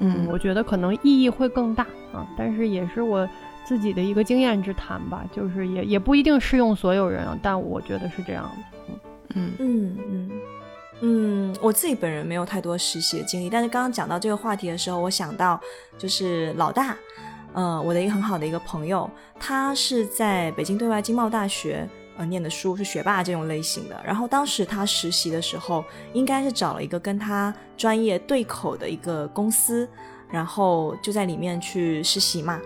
[0.00, 2.26] 嗯，我觉得可能意义会更大啊。
[2.38, 3.28] 但是也是我
[3.66, 7.38] 自己的一个经验之谈吧，就是也也不一定适用所有人啊。
[7.42, 8.94] 但我觉得是这样的。
[9.34, 10.30] 嗯嗯嗯嗯，
[11.00, 15.60] 嗯我自己本人没有太多实习的经历，但是刚刚讲到这个话题的时候，我想到
[15.98, 16.96] 就是老大。
[17.52, 23.98] 呃，我的一个很好的一个朋友，他是在北京对外经贸大学呃念的书，是学霸这种类型的。
[24.04, 25.82] 然后当时他实习的时候，
[26.12, 29.88] 应该是找了一个跟他专业对口的一个公司，
[30.30, 32.60] 然后就在里面去实习嘛。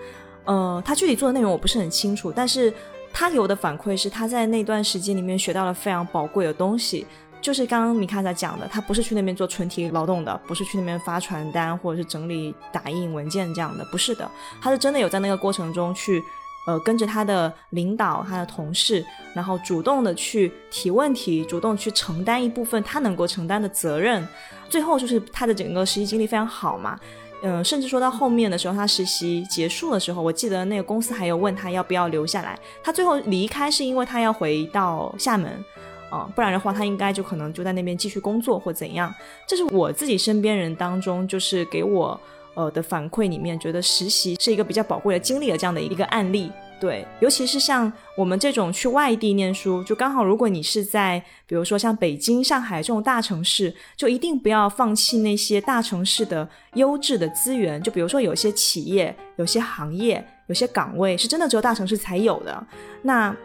[0.45, 2.73] 呃，他具体做的内容我不是很清楚，但是
[3.13, 7.07] 他给我的反馈是他在那段时间里面学到了非常宝贵的东西。
[7.41, 16.23] 就是刚刚米卡萨讲的，他不是去那边做纯体劳动的，不是去那边发传单或者是整理打印文件这样的，不是的，他是真的有在那个过程中去，
[16.67, 24.27] 呃，跟着他的领导、他的同事，然后主动的去提问题，主动去承担一部分他能够承担的责任，
[24.69, 27.01] 最后就是他的整个实习经历非常好嘛，
[27.43, 35.65] 嗯，甚至说到后面的时候，他实习结束的时候，我记得那个公司还有问他要不要留下来，他最后离开是因为他要回到厦门。
[36.11, 39.15] 啊，不然的话，他应该就可能就在那边继续工作或怎样。
[39.47, 42.21] 这是我自己身边人当中，就是给我
[42.55, 46.51] 呃的反馈里面，觉得实习是一个比较宝贵的经历的这样的一个案例。
[46.81, 57.83] 对，尤其是像我们这种去外地念书，就刚好如果你是在比如说像北京、上海这种大城市，就一定不要放弃那些大城市的优质的资源。
[57.83, 62.67] 就比如说有些企业、有些行业、有些岗位是真的只有大城市才有的。
[63.03, 63.37] 那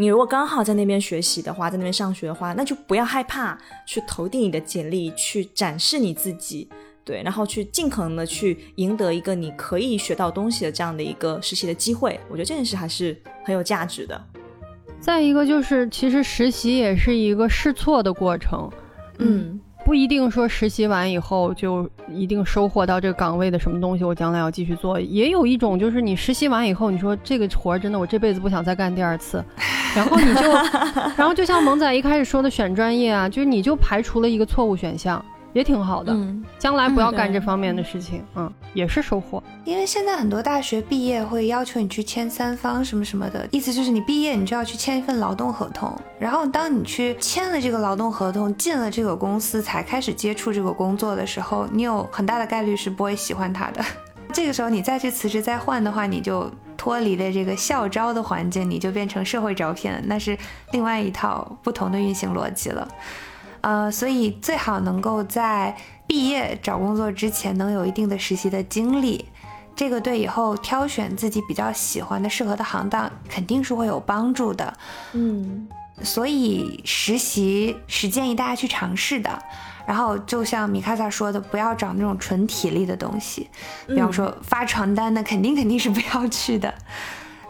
[0.00, 6.66] 你如果刚好在那边学习的话，在那边上学的话，那就不要害怕去投递你的简历，去展示你自己，
[7.04, 12.18] 对，然后去尽可能的去赢得一个你可以学到东西的这样的一个实习的机会。
[12.30, 14.18] 我觉得这件事还是很有价值的。
[14.98, 18.70] 再一个就是，其实实习也是一个试错的过程，
[19.18, 25.00] 嗯，不一定说实习完以后就一定收获到这个岗位的什么东西，我将来要继续做。
[25.00, 29.44] 也有一种就是你实习完以后，你说这个活儿真的我这辈子不想再干第二次，
[29.96, 30.42] 然后你就，
[31.16, 35.20] 然后就像萌仔一开始说的选专业啊，就是你就排除了一个错误选项。
[35.52, 36.16] 也挺好的，
[36.58, 39.42] 将来不要干这方面的事情，嗯，也是收获。
[39.64, 53.84] 因为现在很多大学毕业会要求你去签三方什么什么的，意思就是你毕业你就要去签一份劳动合同，然后当你去签了这个劳动合同，进了这个公司才开始接触这个工作的时候，你有很大的概率是不会喜欢他的。
[54.32, 60.38] 这个时候你再去辞职再换的话，你就脱离了这个校招的环境，你就变成社会招聘了，那是
[60.70, 62.86] 另外一套不同的运行逻辑了。
[63.62, 69.24] 呃，所以最好能够在毕业找工作之前能有一定的实习的经历，
[69.76, 74.72] 这个对以后挑选自己比较喜欢的、适合的行当肯定是会有帮助的。
[75.12, 75.68] 嗯，
[76.02, 79.42] 所以实习是建议大家去尝试的。
[79.86, 83.48] 然后就像米卡萨说的，不要找那种纯体力的东西，
[83.86, 86.72] 比方说发传单的，肯定肯定是不要去的。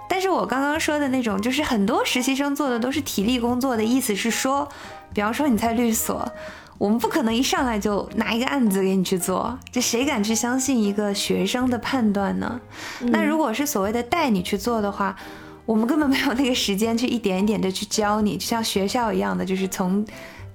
[0.09, 4.69] 但是我刚刚说的那种，就是很多实习生做的都是体力工作的意思是说。
[5.13, 6.31] 比方说你在律所，
[6.79, 12.61] 我们不可能一上来就拿一个案子给你去做，这谁敢去相信一个学生的判断呢？
[13.01, 15.15] 那如果是所谓的带你去做的话，
[15.67, 20.05] 我们根本没有那个时间去一点一点的去教你，就像学校一样的，就是从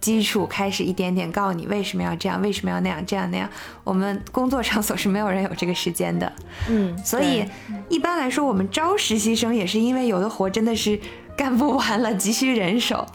[0.02, 3.50] 基础开始一点点告诉你为什么要这样，为什么要那样，这样那样。
[3.84, 6.32] 我们工作场所是没有人有这个时间的，
[6.70, 7.46] 嗯，所以
[7.88, 11.00] 一般来说，我们招实习生也是因为有的活真的是
[11.38, 13.08] 干不完了，急需人手。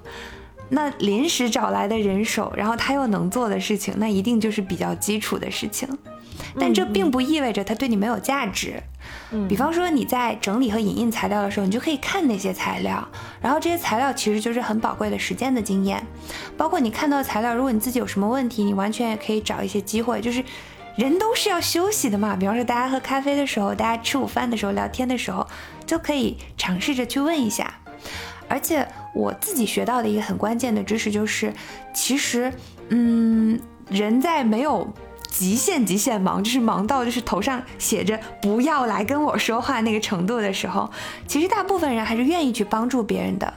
[0.70, 5.88] 那临时找来的人手，然后他又能做的事情，那一定就是比较基础的事情。
[6.59, 8.83] 但这并不意味着他对你没有价值。
[9.30, 13.06] 嗯，比方说你在整理和影印材料的时候，你就可以看那些材料，
[13.40, 16.04] 然后这些材料其实就是很宝贵的实践的经验。
[16.56, 20.20] 包括你看到材料，如果你自己有什么问题，你完全也可以找一些机会。
[20.20, 20.42] 就是
[20.96, 25.46] 人都是要休息的嘛，比方说大家喝咖啡的时候，大家吃午饭的时候，聊天的时候，
[25.85, 27.72] 就可以尝试着去问一下。
[28.48, 31.53] 而且我自己学到的一个很关键的知识就是，
[31.92, 32.53] 其实，
[32.88, 34.92] 嗯，人在没有
[35.29, 40.90] 极限极限忙，就是忙到就是头上写着“不要来跟我说话”那个程度的时候，
[41.27, 43.53] 其实大部分人还是愿意去帮助别人的。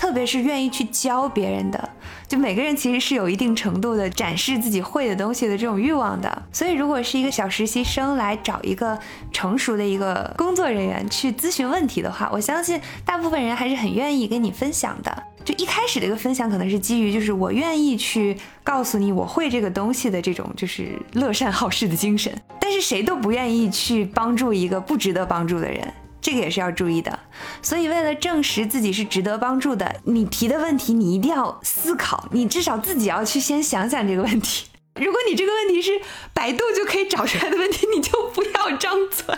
[0.00, 1.90] 特别是愿意去教别人的，
[2.26, 6.42] 就每个人其实是有一定程度的展示自己会的东西的这种欲望的。
[6.50, 8.98] 所以，如果是一个小实习生来找一个
[9.30, 15.22] 成熟的一个工作人员去咨询问题的话，我相信大部分人还是很愿意跟你分享的。
[15.44, 18.34] 就一开始的一个分享可能是基于就是我愿意去
[18.64, 25.92] 告诉你我会这个东西的这种就是乐善好施的精神，但是谁都不愿意去帮助一个不值得帮助的人。
[26.20, 27.18] 这个也是要注意的，
[27.62, 34.66] 所以为了证实自己是值得帮助的，你提的问题你一定要思考，你至少自己要去先想想这个问题。
[35.00, 35.92] 如果你这个问题是
[36.34, 39.24] 百度就可以找出来的问题，你就不要张嘴。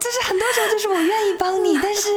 [0.00, 2.08] 就是很多时候就是我愿意帮你，但是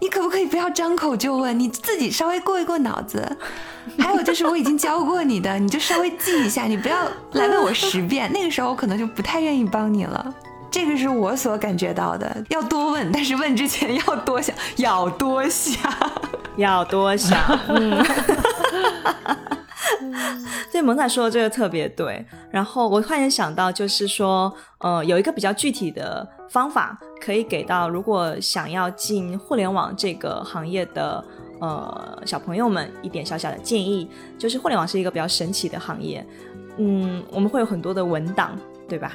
[0.00, 3.36] 你可不可以不要张口就问，你自己稍微过一过脑子。
[3.98, 10.32] 还有就是我已经教过你的，你就稍微记一下，你不要来问我十遍，那个时候我可能就不太愿意帮你了。
[10.70, 15.92] 这个是我所感觉到的，要多问，但是问之前要多想，要多想，
[16.56, 17.40] 要多想。
[17.68, 18.02] 嗯，
[20.70, 22.24] 对，萌仔说的这个特别对。
[22.50, 31.22] 然后我突然想到，就是说，呃，有一个比较具体的方法可以给到，如果想要进互联网这个行业的
[31.60, 36.24] 呃小朋友们一点小小的建议，就是互联网是一个比较神奇的行业。
[36.78, 38.56] 嗯，我们会有很多的文档，
[38.88, 39.12] 对吧？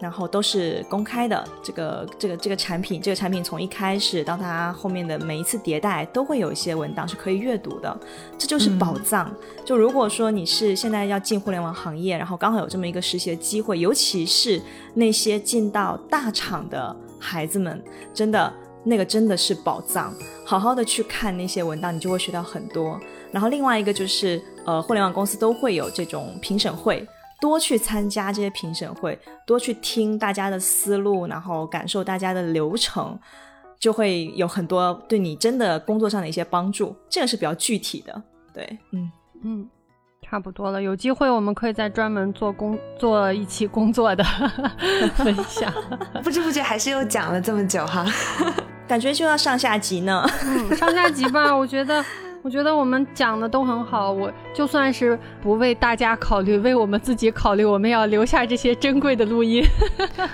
[0.00, 7.98] 然后都是公开的，这个这个这个产品，这个产品从一开始到它后面的每一次迭代，都会有一些文档是可以阅读的，
[8.38, 9.34] 这就是宝藏。
[9.64, 14.62] 就如果说你是现在要进互联网行业，然后刚好有这么一个实习的机会，尤其是
[14.94, 17.82] 那些进到大厂的孩子们，
[18.14, 18.52] 真的
[18.84, 20.14] 那个真的是宝藏，
[20.46, 22.98] 好好的去看那些文档，你就会学到很多。
[23.32, 27.06] 然后另外一个就是，呃，互联网公司都会有这种评审会。
[27.40, 33.18] 多去参加这些评审会，多去听大家的思路，然后感受大家的流程，
[33.78, 36.94] 就会有很多对你真的工作上的一些帮助。
[37.08, 38.22] 这个是比较具体的，
[38.52, 39.10] 对，嗯
[39.44, 39.68] 嗯，
[40.22, 40.82] 差不多了。
[40.82, 44.24] 有机会我们可以再专门做工做一期工作的
[45.14, 45.72] 分享。
[46.24, 48.04] 不知不觉还是又讲了这么久哈，
[48.88, 50.28] 感觉就要上下集呢。
[50.44, 52.04] 嗯，上下集吧，我觉得。
[52.42, 59.62] 我觉得我们讲的都很好，我就算是不为大家考虑，为我们自己考虑，我们要留下这些珍贵的录音。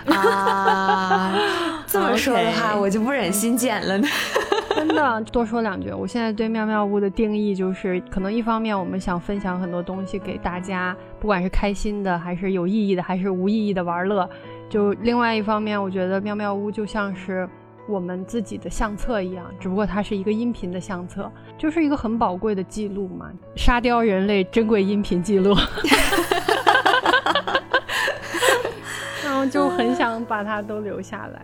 [0.07, 1.35] 啊，
[1.87, 4.07] 这么说的话，我就不忍心剪了呢。
[4.77, 5.91] 真的，多说两句。
[5.93, 14.29] 我现在对妙妙屋的定义就是，可能一方面我们想分享很多东西给大家，不管是开心的，还是有意义的，还是无意义的玩乐。
[14.69, 17.49] 就另外一方面，我觉得妙妙屋就像是。
[17.87, 25.55] 我们自己的相册一样，只不过它是一个音频的相册，就是一个很宝贵的记录嘛，沙雕人类珍贵音频记录。
[29.25, 31.43] 然后就很想把它都留下来，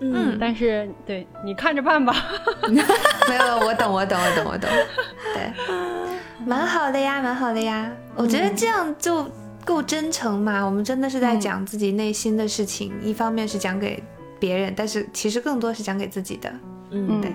[0.00, 2.14] 嗯嗯，但是对你看着办吧。
[2.68, 4.70] 没有，我懂，我懂，我懂，我懂。
[5.34, 5.52] 对，
[6.46, 7.90] 蛮好的呀，蛮好的呀。
[8.14, 9.26] 我觉得这样就
[9.64, 10.64] 够真诚嘛。
[10.64, 14.02] 我们真的是在讲自己内心的事情，一方面是讲给。
[14.44, 16.52] 别人，但是其实更多是讲给自己的，
[16.90, 17.32] 嗯，对。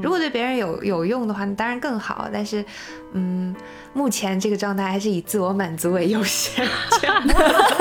[0.00, 2.28] 如果对别人有有用的话，那当然更好。
[2.32, 2.64] 但是，
[3.12, 3.52] 嗯，
[3.92, 6.64] 目前这个状态还是以自我满足为优先。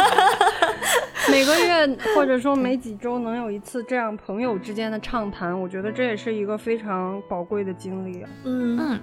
[1.29, 8.25] 每个月或者说每几周能有一次这样朋友之间的畅谈，我觉得这也是一个非常宝贵的经历。
[8.43, 8.99] 嗯嗯。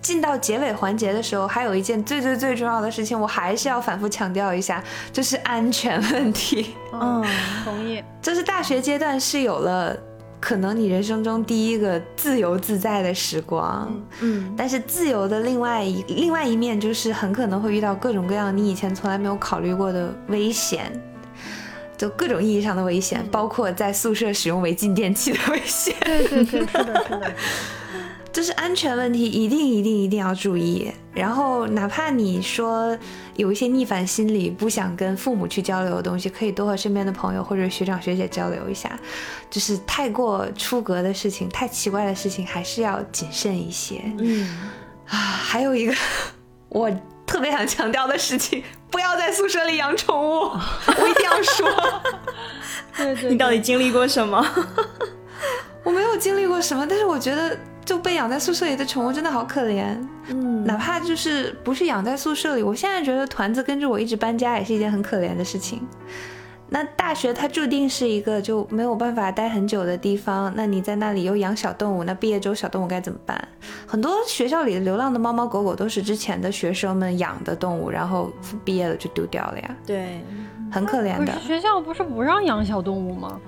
[0.00, 4.82] 进到结尾环节的时候，还有一件最最最重要的事情，我还是要反复强调一下，
[5.12, 6.74] 就是安全问题。
[6.92, 7.24] 嗯，
[7.64, 8.02] 同意。
[8.22, 9.96] 就是大学阶段是有了
[10.40, 13.90] 可能你人生中第一个自由自在的时光。
[14.20, 20.92] 嗯，但是自由的另外一另外一面，就是很可能会遇到各种各样你以前从来没有考虑过的危险，
[21.96, 25.94] 就各种意义上的危险，包括在宿舍使用违禁电器的危险。
[26.04, 27.34] 对对对，是的，是的。
[28.32, 30.92] 就是安全问题，一定一定一定要注意。
[31.12, 32.96] 然后，哪怕你说
[33.34, 38.96] 有一些逆反心理，不想跟父母去交流的东西，可以多和身边的朋友或者学长学姐交流一下。
[39.50, 44.00] 就是太过出格的事情，太奇怪的事情，还是要谨慎一些。
[44.18, 44.70] 嗯
[45.08, 45.94] 啊，还有一个
[46.68, 46.88] 我
[47.26, 50.42] 特别想强调的事情，不要在宿舍里养宠物。
[51.00, 51.68] 我一定要说，
[52.96, 54.46] 对对，你到底经历过什么？
[55.82, 57.58] 我没有经历过什么，但是我觉得。
[57.88, 59.96] 就被养在宿舍里的宠物真的好可怜，
[60.28, 65.80] 嗯，哪怕就是不是养在宿舍里，我现在觉得团子跟着我一直搬家也是一件很可怜的事情。
[66.68, 73.48] 那大学它注定是一个就没有办法待很久的地方，那你在那里又养小动物，那毕业之后小动物该怎么办？
[73.86, 78.30] 很多学校里流浪的猫猫狗狗都是之前的学生们养的动物，然后
[78.66, 79.76] 毕业了就丢掉了呀。
[79.86, 80.22] 对，
[80.70, 81.32] 很可怜的。
[81.40, 83.40] 学校不是不让养小动物吗？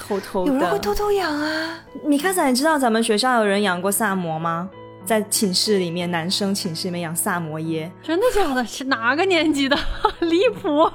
[0.00, 1.78] 偷偷的，有人会偷偷养啊！
[2.04, 4.68] 米卡萨，你知道咱们学校有人养过萨摩吗？
[5.04, 8.64] 在寝室里面，男生寝室里面养萨摩耶，真的假的？
[8.64, 9.76] 是哪个年级的？
[10.20, 10.90] 离谱！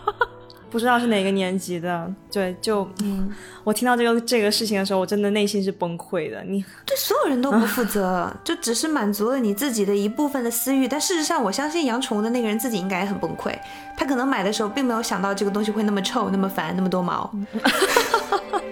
[0.72, 2.12] 不知道是哪个年级的。
[2.30, 3.32] 对，就嗯，
[3.64, 6.44] 我听到这个这个事情的时候，我真的内心是崩溃的。
[6.44, 10.86] 你对所有人都不负责， 就只是满足了你自己的一部分的私欲。
[10.88, 13.58] 但事实上，我相信养宠物的那个人自己应该也很崩溃。
[13.96, 17.32] 他可能买的时候并没有想到这个东西会那么臭、那么烦、那么多毛。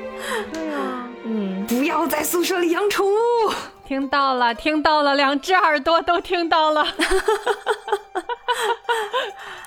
[1.94, 3.18] 要在宿舍里养宠物。
[3.86, 6.86] 听到了，听到了，两只耳朵都听到了。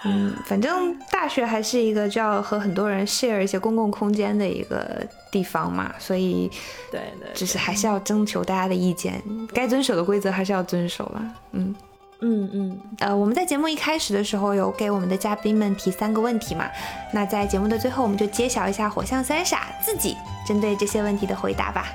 [0.04, 6.50] 嗯，反正大学还是一个就要和很多人 share 一些公共空间的一个地方嘛，所以
[6.90, 11.22] 对对，就是还是要征求大家的意见，该遵守的规则还是要遵守了。
[11.52, 11.74] 嗯。
[12.20, 16.66] 嗯嗯，呃，我们在节目一开始的时候有给我们的嘉宾们提三个问题嘛？
[17.12, 20.16] 那在节目的最后，我们就揭晓一下火象三傻自己
[20.48, 21.86] 针对这些问题的回答吧。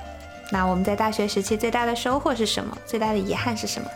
[0.52, 2.78] 那我们在大学时期最大的收获是什么？
[2.86, 3.88] 最大的遗憾是什么？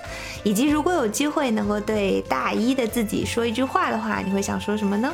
[0.44, 5.14] 以及如果有机会能够对大一的自己说一句话的话，你会想说什么呢？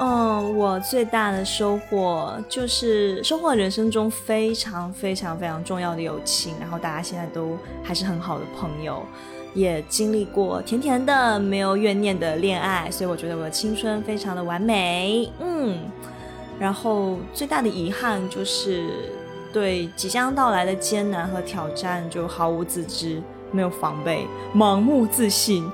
[0.00, 9.02] 嗯，我最大的收获就是收获人生中非常非常非常重要的友情，然后大家现在都还是很好的朋友。
[9.54, 15.28] 也经历过甜甜的、没有怨念的恋爱，所以我觉得我的青春非常的完美。
[15.40, 15.80] 嗯，
[16.60, 19.10] 然后最大的遗憾就是
[19.52, 25.70] 对即将到来的艰难和挑战就毫无自知，没有防备，盲目自信。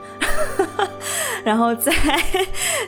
[1.45, 1.93] 然后在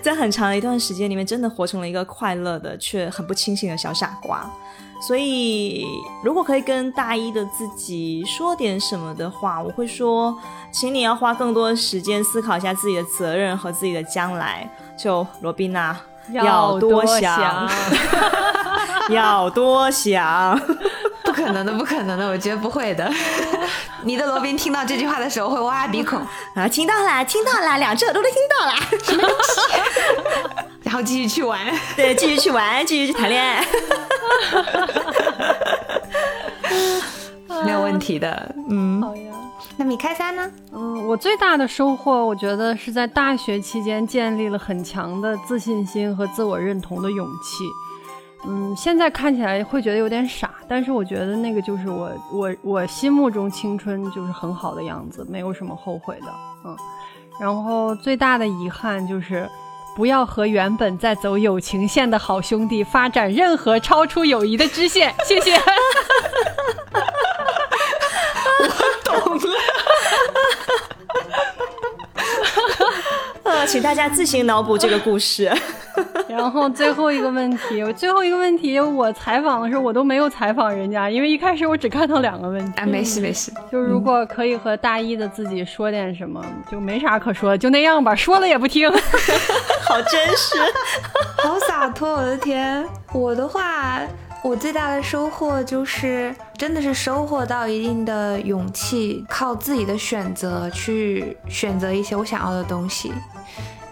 [0.02, 4.50] 在很长的一段时间里面，真的活成了一个快乐的却很不清醒的小傻瓜。
[4.98, 5.84] 所以，
[6.24, 10.34] 如果可以跟大一的自己说点什么的话，我会说。
[10.72, 14.68] 请你要花更多的时间思考一下自己的责任和自己的将来。
[14.98, 15.98] 就罗宾娜，
[16.32, 17.68] 要多想，
[19.10, 20.58] 要多想，
[21.24, 23.10] 不可能的，不可能的，我觉得不会的。
[24.02, 26.20] 你的罗宾听到这句话的时候会挖鼻孔
[26.54, 26.68] 啊！
[26.68, 29.60] 听到啦，听到啦，两只耳朵都听到啦，什么东西？
[30.84, 31.58] 然后继续去玩，
[31.96, 33.64] 对，继续去玩，继续去谈恋爱，
[37.64, 39.00] 没有问题的，嗯。
[39.02, 39.32] 好呀。
[39.78, 40.50] 那米开三呢？
[40.72, 47.64] 嗯，我最大的收获，我觉得是在大学期间建立了很强的自信心和自我认同的勇气。
[48.46, 56.26] 嗯，现在看起来会觉得有点傻，但是我觉得那个就是我我我心目中青春就是很好的样子，没有什么后悔的。
[56.64, 56.76] 嗯，
[57.40, 59.48] 然后最大的遗憾就是
[59.96, 65.14] 不要和原本在走友情线的好兄弟发展任何超出友谊的支线。
[65.24, 65.56] 谢谢。
[68.58, 68.64] 我
[69.04, 69.56] 懂了。
[73.44, 75.50] 呃，请大家自行脑补这个故事。
[76.28, 82.78] 然后最后一个问题，最后一个问题，我采访的时候我都没有采访人家，因为一开始我只看到两个问题。
[82.78, 88.90] 啊，没事没事，就如果可以和大一的自己说点什么，就没啥可说，就那样吧，说了也不听。
[88.90, 90.58] 好真实，
[91.42, 92.84] 好洒脱，我的天！
[93.12, 94.00] 我的话，
[94.42, 103.12] 我最大的收获就是，真的是收获到一定的勇气，靠自己的选择去选择一些我想要的东西。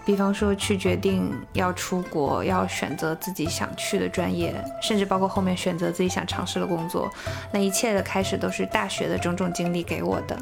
[0.05, 7.11] 比方说，去决定要出国，要选择自己想去的专业，甚至包括后面选择自己想尝试的工作，
[7.51, 10.37] 那一切的开始都是大学的种种经历给我的。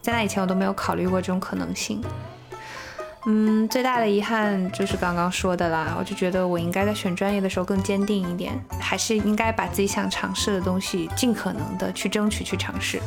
[0.00, 2.02] 在那以前，我都没有考虑过这种可能性。
[3.26, 12.98] 嗯，最大的遗憾就是刚刚说的啦，我就觉得我应该在选专业的时候更坚定一点，还是应该把自己想尝试的东西尽可能的去争取去尝试。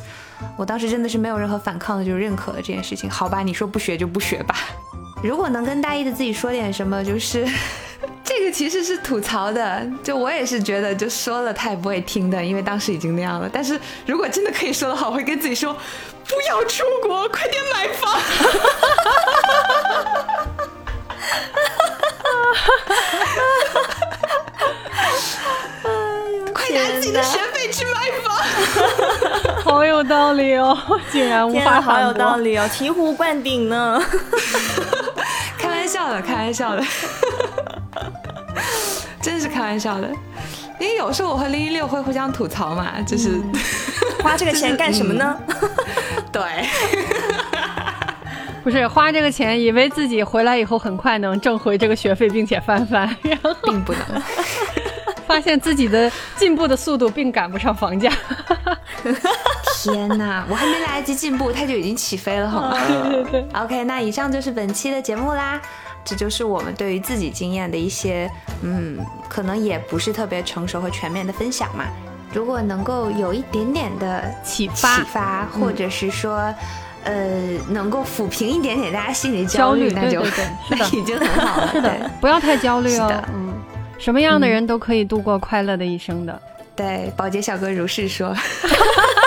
[0.56, 3.10] 我当时真的是没有任何反抗的，就认可了这件事情。
[3.10, 4.56] 好吧，你说不学就不学吧。
[5.24, 7.48] 如果能跟大一的自己说点什么，就是
[8.24, 13.50] 这个其实是吐槽的，就我也是觉得就说了他也不会听的，因为当时已经那样了。
[13.52, 18.14] 但是如果真的可以说的话，我，会跟自己说不要出国，快点买房，
[26.54, 28.36] 快拿自己的学费去买房，
[29.64, 30.78] 好有道理哦，
[31.12, 34.02] 竟然无法好有道理哦，醍醐灌顶呢。
[35.58, 36.84] 开玩笑的，开玩笑的，
[39.24, 40.08] 真是开玩笑的。
[40.80, 43.42] 因为有时候我和零一六会互相吐槽嘛，就是
[44.22, 45.36] 花这个钱干什么呢？
[46.32, 46.42] 对，
[48.64, 54.02] 不是花这个钱，以为自己回来以后很快能挣回这个学费，并且翻番， 然后并不能，
[55.26, 58.12] 发现自己的进步的速度并赶不上房价。
[59.84, 62.78] 天哪，我还没来得及进步，它就已经起飞了，好吗？
[62.88, 63.46] 对对对。
[63.54, 65.62] OK，那以上就是本期的节目啦。
[66.06, 68.30] 这就是我们对于自己经验的一些，
[68.62, 68.98] 嗯，
[69.30, 71.86] 可能也不是特别成熟和全面的分享嘛。
[72.34, 76.54] 如果能够有一点点的启发，启发，或者是说，
[77.04, 80.26] 呃，能够抚平一点点大家心里焦虑，那就
[80.70, 81.70] 那已经很好了。
[81.74, 83.24] 是的，不要太焦虑哦。
[83.34, 83.54] 嗯，
[83.98, 86.42] 什么样的人都可以度过快乐的一生的。
[86.76, 88.36] 对，保洁小哥如是说。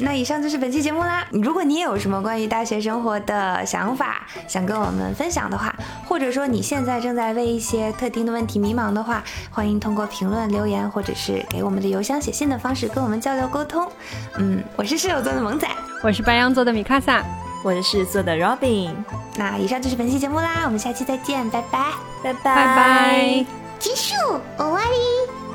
[0.00, 1.26] 那以上就是本期节目啦。
[1.30, 5.74] 如果你有什么关于大学生活的想法，想跟我们分享的话，
[6.04, 13.90] 或者说你现在正在为一些特定的问题迷茫的话，欢迎通过评论留言，或者是给我们的邮箱写信的方式跟我们交流沟通。
[14.38, 15.68] 嗯，我是射手座的萌仔，
[16.02, 17.24] 我是白羊座的米卡萨，
[17.64, 18.90] 我是狮子座的 Robin。
[19.36, 21.92] 那以上就是本期节目啦，我们下期再见，拜拜，
[22.22, 23.46] 拜拜，拜拜，
[23.78, 24.14] 结束，
[24.58, 25.45] 終わり。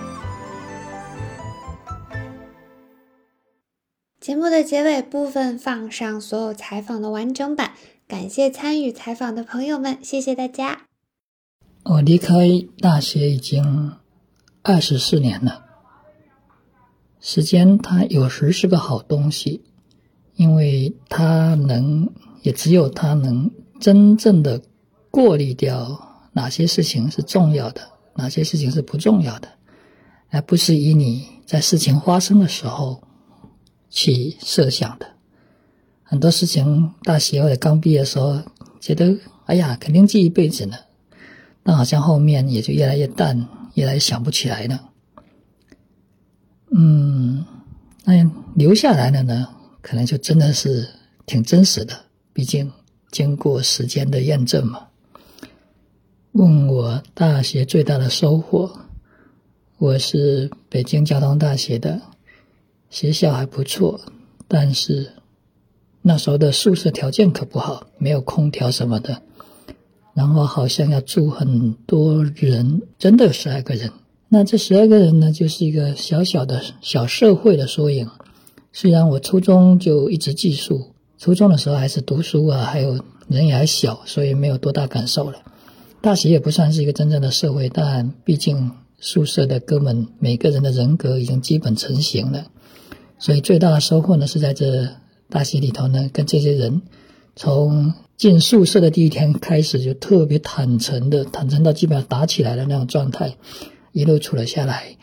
[4.21, 7.71] 节目的结尾部分放上所有采访的完整版，
[8.07, 10.83] 感谢参与采访的朋友们，谢谢大家。
[11.85, 12.37] 我离开
[12.77, 13.93] 大学已经
[14.61, 15.65] 二十四年了，
[17.19, 19.63] 时间它有时是个好东西，
[20.35, 22.13] 因为它能，
[22.43, 23.49] 也只有它能
[23.79, 24.61] 真正的
[25.09, 27.81] 过滤掉哪些事情是重要的，
[28.13, 29.49] 哪些事情是不重要的，
[30.29, 33.01] 而不是以你在事情发生的时候。
[33.91, 35.05] 去设想的
[36.03, 38.41] 很多事情，大学或者刚毕业的时候，
[38.79, 39.15] 觉得
[39.45, 40.77] 哎呀，肯定记一辈子呢。
[41.63, 44.89] 但好像后面也就越来越淡，越来越想不起来了。
[46.71, 47.45] 嗯，
[48.03, 48.13] 那
[48.55, 49.47] 留下来的呢，
[49.81, 50.89] 可能就真的是
[51.27, 52.05] 挺真实的。
[52.33, 52.71] 毕竟
[53.11, 54.87] 经过时间的验证嘛。
[56.31, 58.79] 问我大学最大的收获，
[59.77, 62.01] 我是北京交通大学的。
[62.91, 63.99] 学校还不错，
[64.47, 65.13] 但是
[66.03, 69.23] 那时候的宿舍条件可不好，没有空调什么的。
[70.13, 73.89] 然后好像要住很多人，真的有十二个人。
[74.27, 78.09] 那这十二个人呢，就是一个小小的小社会的缩影。
[78.73, 85.39] 虽然我初中就一直寄宿，初中的时候还是读书啊，还有人也还小，所以没有多大感受了。
[86.01, 92.47] 大学也不算是一个真正的社会，但毕竟宿舍的哥们每个人的人格已经基本成型了，
[93.21, 94.89] 所以最大的收获呢是在这
[95.29, 96.81] 大学里头呢，跟这些人
[97.35, 103.35] 从进宿舍的第一天开始就特别坦诚的，坦诚到基本上打起来的那种状态，
[103.91, 104.97] 一路处了下来，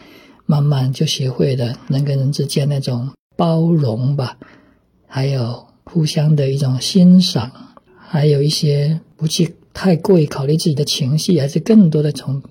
[0.47, 4.37] 慢慢就学会了人跟人之间那种包容吧，
[5.07, 7.53] 还有互相的一种欣赏，
[7.97, 9.55] 还有一些不去。
[9.75, 12.43] 太过于考虑自己的情绪，还是更多的从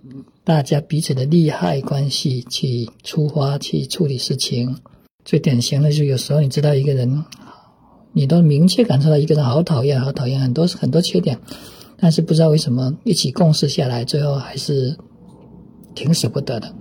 [0.45, 4.77] 大家彼此的利害关系去出发去处理事情。
[5.27, 7.25] 最典型的就是有时候你知道一个人，
[8.13, 11.37] 你都明确感受到一个人好讨厌，好讨厌，很多很多缺点，
[11.97, 14.97] 但是不知道为什么一起共事下来，最后还是
[15.93, 16.73] 挺舍不得的。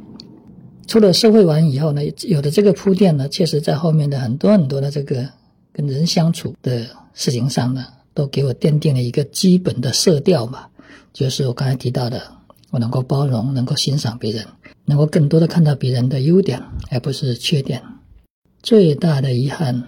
[0.86, 5.28] 出了社会完以后呢，有的这个铺垫呢，确实在后面的很多很多的这个
[5.72, 7.84] 跟人相处的事情上呢。
[8.14, 10.68] 都给我奠定了一个基本的色调嘛，
[11.12, 12.22] 就是我刚才提到的，
[12.70, 14.42] 我能够包容，能够欣赏别人，
[14.86, 17.82] 能够更多的看到别人的优点，而不是缺点。
[18.66, 19.84] 最大的遗憾，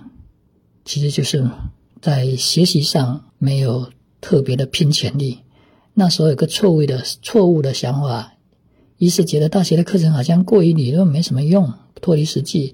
[0.85, 1.51] 其实就是
[2.01, 5.41] 在学习上没有特别的拼全力。
[5.95, 8.35] 那时候有个错误的错误的想法，
[8.97, 12.72] 一是觉得大学的课程好像过于理论，没什么用，脱离实际；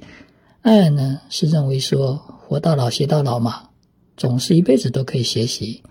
[0.61, 3.71] 二呢是认为说活到老学到老嘛。
[4.15, 5.83] 总是一辈子都可以学习，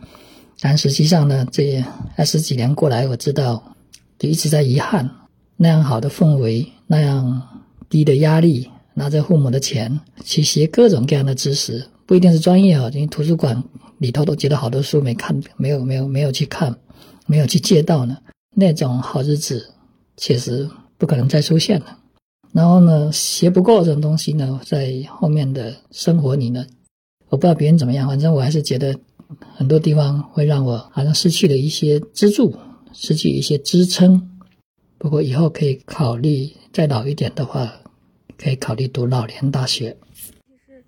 [0.59, 1.83] 但实际上呢，这
[2.17, 3.75] 二十几年过来，我知道
[4.19, 5.09] 就一直在遗憾
[5.57, 13.63] 那样好的氛围，那样低的压力，拿着父母的钱去学各种各样的知识，不一定是专业啊，因为图书馆
[13.97, 16.75] 里头都觉得好多书没看，没有没有没有去看，
[17.25, 18.17] 没有去借到呢，
[18.55, 19.73] 那种好日子
[20.17, 21.99] 确实不可能再出现了。
[22.51, 26.65] 然后呢，学不过这种东西呢，在后面的生活里呢。
[27.29, 28.95] 我不知道别人怎么样，反正我还是觉得
[29.55, 32.55] 很多地方会让我好像失去了一些支柱，
[32.93, 34.29] 失去一些支撑。
[34.99, 37.73] 不过以后可以考虑再老一点的话，
[38.37, 39.95] 可以考虑读老年大学。
[40.65, 40.83] 是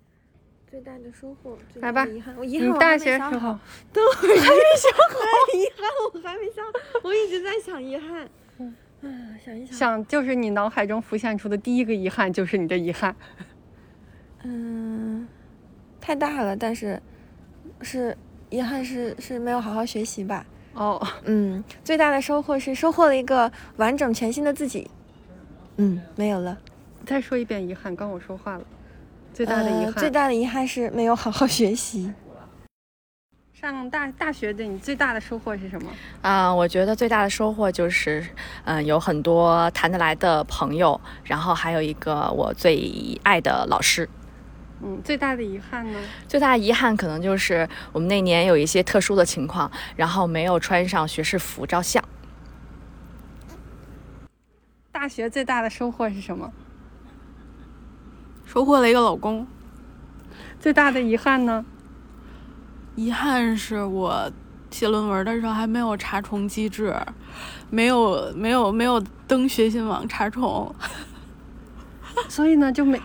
[0.70, 1.56] 最大的收获。
[1.74, 3.58] 来吧，遗憾，我遗憾我大学时候，
[3.92, 5.18] 等会儿还没想好，
[5.54, 6.64] 遗憾我还没想，
[7.02, 8.28] 我一直在想遗憾。
[8.58, 9.08] 嗯，啊，
[9.44, 13.14] 想一想，想就是你脑海中浮现出的第一个遗憾就是你的遗憾。
[14.44, 15.26] 嗯。
[15.98, 17.02] 太大了，但是
[17.82, 18.16] 是
[18.48, 20.46] 遗憾是是没有好好学习吧？
[20.72, 24.88] 哦，嗯，最大的收获是收获了一个完整全新的自己。
[25.78, 26.56] 嗯，没有了。
[27.06, 28.64] 再说一遍遗憾，刚我说话了。
[29.32, 32.12] 最大的遗憾，最大的遗憾是没有好好学习。
[33.54, 35.90] 上大大学的你最大的收获是什么？
[36.20, 38.26] 啊，我觉得最大的收获就是，
[38.64, 44.08] 嗯，有很多谈得来的朋友，然后还有一个我最爱的老师。
[44.82, 45.98] 嗯，最大的遗憾呢？
[46.26, 52.02] 最大的遗憾可能就是我们那年有一些特殊的情况，然后没有穿上学士服照相。
[54.90, 56.52] 大学最大的收获是什么？
[58.56, 59.46] 收获了一个老公。
[60.58, 61.62] 最大的遗憾呢？
[62.94, 64.32] 遗憾是我
[64.70, 66.96] 写论文的时候还没有查重机制，
[67.68, 68.98] 没有没有没有
[69.28, 70.74] 登学信网查重，
[72.30, 72.98] 所以呢就没。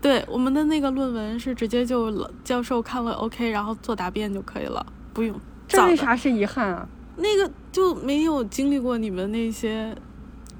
[0.00, 5.34] 对，我们的那个论文是直接就教授看了 OK，然后做答辩就可以了，不用。
[5.66, 6.88] 这为啥是遗憾啊？
[7.16, 9.92] 那个就没有经历过你们那些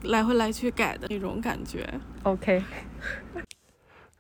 [0.03, 1.89] 来回来去改的那种感觉。
[2.25, 2.65] OK。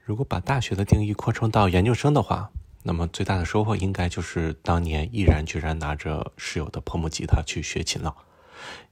[0.07, 2.49] 如果把大学的定义扩充到研究生的话，
[2.85, 8.15] 那么最大的收获应该就是当年毅然决然拿着室友的破木吉他去学琴了，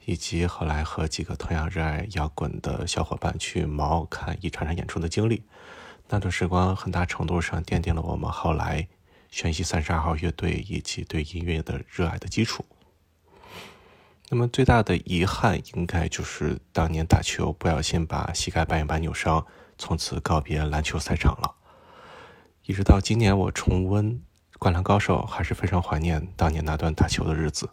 [0.07, 5.45] 以及后来和几个同样热爱摇滚的小伙伴去毛看一场场演出的经历。
[6.09, 8.89] 那段时光很大程度上奠定了我们后来
[9.31, 12.65] 学习三十二号乐队以及对音乐的热爱的基础。
[14.31, 19.47] 那么最大的遗憾应该就是当年打球不小心把膝盖半月板扭伤，
[19.77, 21.55] 从此告别篮球赛场了。
[22.67, 24.13] 一直到今年我重温
[24.59, 27.69] 《灌篮高手》，还是非常怀念当年那段打球的日子。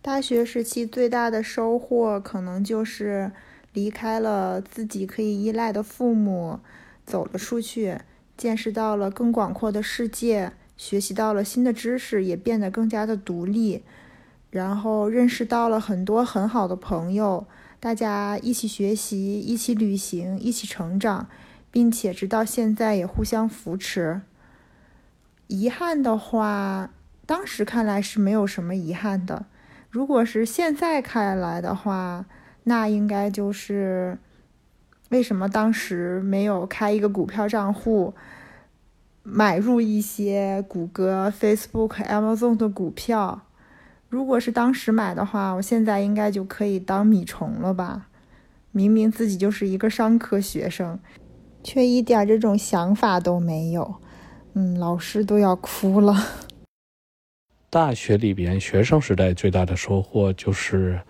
[0.00, 3.32] 大学时期最大的收获可能就是
[3.72, 6.60] 离开了自己可以依赖的父母。
[7.06, 7.98] 走了出去，
[8.34, 13.82] 见识到了更广阔的世界，学习到了新的知识，也变得更加的独立，
[14.48, 17.46] 然后认识到了很多很好的朋友，
[17.84, 21.28] 大家一起学习，一起旅行，一起成长，
[21.70, 24.22] 并且直到现在也互相扶持。
[25.48, 26.88] 遗憾的话，
[27.26, 29.44] 当时看来是没有什么遗憾的，
[29.90, 32.24] 如果是现在看来的话，
[32.62, 34.16] 那应该就是。
[35.10, 38.14] 为什么当时没有开一个股票账户，
[39.22, 43.42] 买入一些谷歌、Facebook、Amazon 的股票？
[44.14, 48.06] 如果是当时买的话，我现在应该就可以当米虫了吧？
[48.70, 50.96] 明明自己就是一个商科学生，
[51.64, 53.96] 却一点这种想法都没有。
[54.52, 56.14] 嗯，老师都要哭了。
[57.68, 61.00] 大学里边，学生时代最大的收获就是，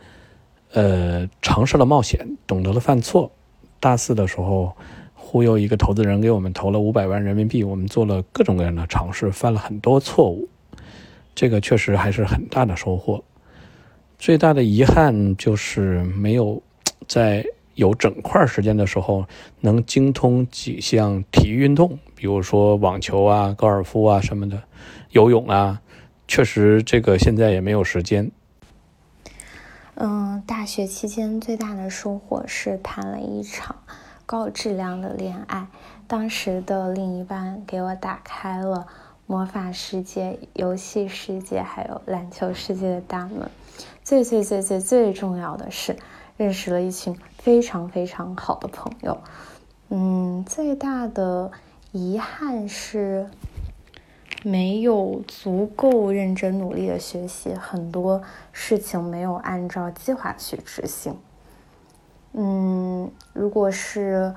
[0.72, 3.30] 呃，尝试了冒险，懂得了犯错。
[3.80, 4.74] 大四的时候，
[5.12, 10.48] 忽悠一个投资人给我们投了五百万人民币，我们做了各种各样的尝试，犯了很多错误。
[11.34, 13.24] 这个确实还是很大的收获。
[14.18, 16.62] 最大的遗憾就是没有
[17.06, 19.26] 在有整块时间的时候
[19.60, 24.62] 能精通几项体育运动，比如说网球啊、高尔夫啊什么的，
[25.10, 25.80] 游泳啊。
[26.26, 28.30] 确实，这个现在也没有时间。
[29.96, 33.76] 嗯，大学期间最大的收获是谈了一场
[34.24, 35.66] 高质量的恋爱。
[36.06, 38.86] 当时的另一半给我打开了
[39.26, 43.50] 魔法世界、游戏世界还有篮球世界的大门。
[44.02, 45.96] 最最最最最重要的是，
[46.36, 49.18] 认识了一群非常非常好的朋友。
[49.88, 51.50] 嗯，最大的
[51.92, 53.28] 遗憾是。
[54.46, 58.20] 没有足够认真努力的学习，很多
[58.52, 61.16] 事情没有按照计划去执行。
[62.34, 64.34] 嗯，如果是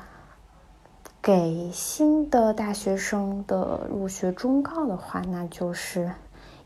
[1.28, 6.14] 给新的大学生的入学忠告的话，那就是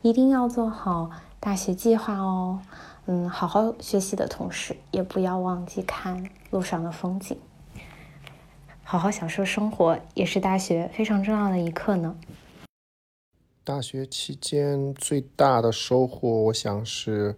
[0.04, 1.10] 一定要做好
[1.40, 2.60] 大学计划哦。
[3.08, 7.36] 嗯，好好学习的同时，也不要忘记看路上的风景，
[8.84, 12.16] 好好享受生活，也是大学非常重要的一课呢。
[13.64, 17.36] 大学期间最大的收获，我想是，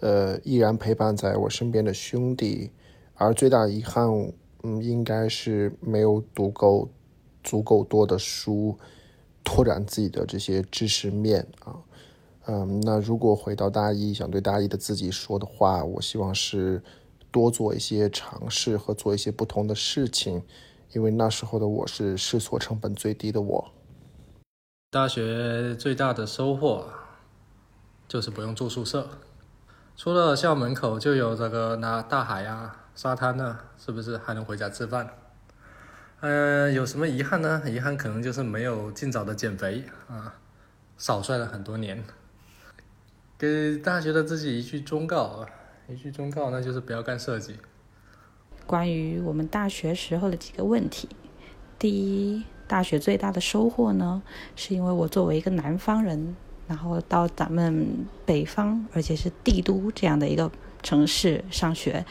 [0.00, 2.72] 呃，依然陪伴在我身边的兄弟。
[3.14, 4.32] 而最大遗憾，
[4.62, 6.88] 嗯，应该是没有读够
[7.42, 8.78] 足够多的书，
[9.44, 11.76] 拓展自己的这些知识面啊。
[12.46, 16.82] 嗯，那如果回到大一，想对大一的自己说的话，我希望是
[17.30, 20.42] 多做一些尝试和做一些不同的事情，
[20.92, 23.70] 因为那时候的我是试错成本最低的我。
[24.90, 26.86] 大学最大的收获
[28.08, 29.06] 就是不用住宿舍，
[29.94, 35.08] 出了校门口就有这个那大海啊、沙滩呢，是不是还能回家吃饭？
[36.18, 37.62] 嗯，有什么遗憾呢？
[37.64, 40.34] 遗憾可能就是没有尽早的减肥啊，
[40.96, 42.02] 少帅了很多年。
[43.38, 45.48] 给大学的自己一句忠告啊，
[45.88, 47.54] 一句忠告，那就是不要干设计。
[48.66, 51.08] 关于我们大学时候的几个问题，
[51.78, 52.42] 第一。
[52.66, 54.20] 大学最大的收获呢，
[54.54, 56.36] 是因为我作为一个南方人，
[56.66, 60.50] 然后到咱们北方，而且是帝都这样的一个
[60.82, 62.04] 城市上学，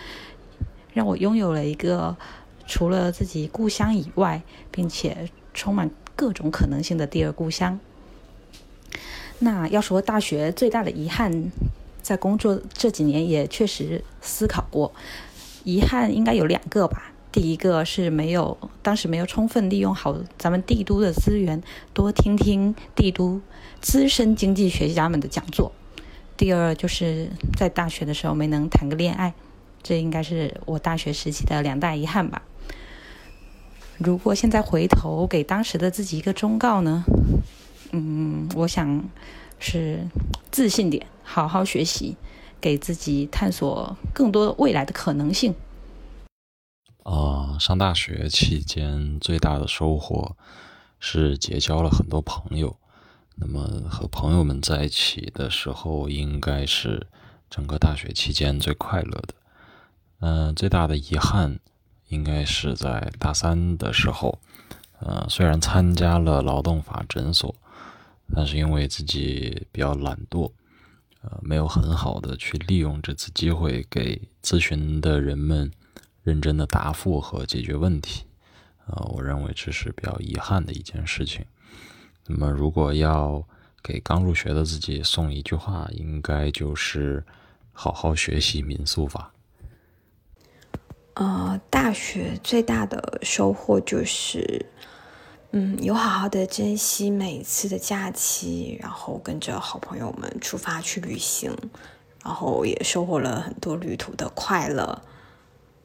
[0.98, 2.18] 让我拥有了一个
[2.66, 4.42] 除了自己故乡以外，
[4.72, 7.80] 并且充满各种可能性的第二故乡。
[9.38, 11.52] 那要说大学最大的遗憾，
[12.02, 14.92] 在工作这几年也确实思考过，
[15.64, 17.14] 遗憾应该有两个吧。
[17.32, 21.62] 第一个是没有当时没有充分利用好咱们帝都的资源，
[21.94, 23.40] 多听听帝都
[23.80, 25.72] 资深经济学家们的讲座。
[26.36, 29.36] 第二就是在大学的时候没能谈个恋爱，
[29.88, 32.42] 这应该是我大学时期的两大遗憾吧。
[33.98, 37.06] 如果现在回头给当时的自己一个忠告呢？
[37.94, 39.10] 嗯，我想
[39.60, 40.06] 是
[40.52, 42.18] 自信点，好好学习，
[42.60, 45.56] 给自己探索更多未来的可能性。
[47.04, 50.36] 呃，上大学期间最大的收获
[51.00, 52.76] 是结交了很多朋友。
[53.38, 57.08] 那么和朋友们在一起的时候，应该是
[57.50, 59.34] 整个大学期间最快乐的。
[60.20, 61.60] 嗯，最大的遗憾
[62.10, 64.40] 应该是在大三的时候。
[65.00, 67.54] 呃，虽然参加了劳动法诊所，
[68.34, 70.52] 但是因为自己比较懒惰，
[71.22, 75.72] 呃，没有很好的去利用这次机会给咨询的人们。
[76.24, 78.26] 认真的答复和解决问题，
[78.88, 81.46] 呃，我认为这是比较遗憾的一件事情。
[82.26, 83.42] 那么，如果要
[83.82, 87.26] 给刚入学的自己送一句话，应该就是
[87.72, 89.32] 好好学习民诉法。
[91.20, 94.68] 呃，大学最大的收获就是，
[95.50, 101.52] 嗯，有好好的珍惜每一次的假期，然后跟着好朋友们出发去旅行，
[102.24, 105.02] 然后也收获了很多旅途的快乐。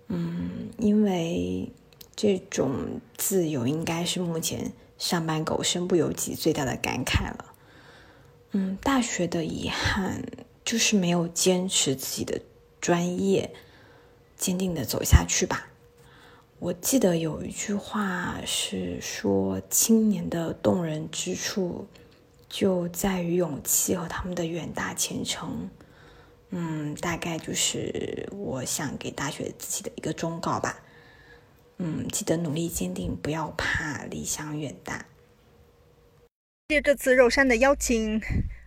[0.09, 1.73] 嗯，因为
[2.15, 7.47] 这种自由应该是目前上班狗身不由己最大的感慨了。
[8.51, 10.23] 嗯，大学的遗憾
[10.63, 12.39] 就是没有坚持自己的
[12.83, 13.55] 专业，
[14.43, 15.69] 坚定的走下去吧。
[16.59, 21.87] 我记得有一句话是说，青年的动人之处
[22.49, 25.71] 就在于勇气和他们的远大前程。
[26.51, 30.83] 嗯，大概就是我想给大学自己的一个忠告吧。
[31.79, 35.07] 嗯，记得努力坚定，不要怕，理想远大。
[36.69, 38.21] 借这次肉山的邀请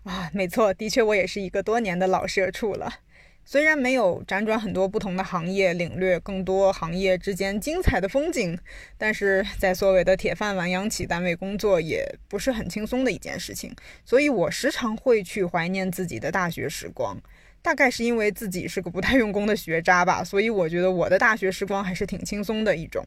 [0.03, 3.01] 啊，没错，的确我也是一个多年的老社畜了。
[3.47, 8.57] 虽然没有辗转很多不同的行业，领略更多行业之间精彩的风景，
[8.97, 13.73] 但是在所谓的铁饭碗央企单位工作也不是很轻松的一件事情，
[14.03, 17.21] 所以我时常会去怀念自己的大学时光。
[17.61, 23.03] 大概是因为自己是个不太用功的学渣吧，所以我觉得我的大学时光还是挺轻松的一种。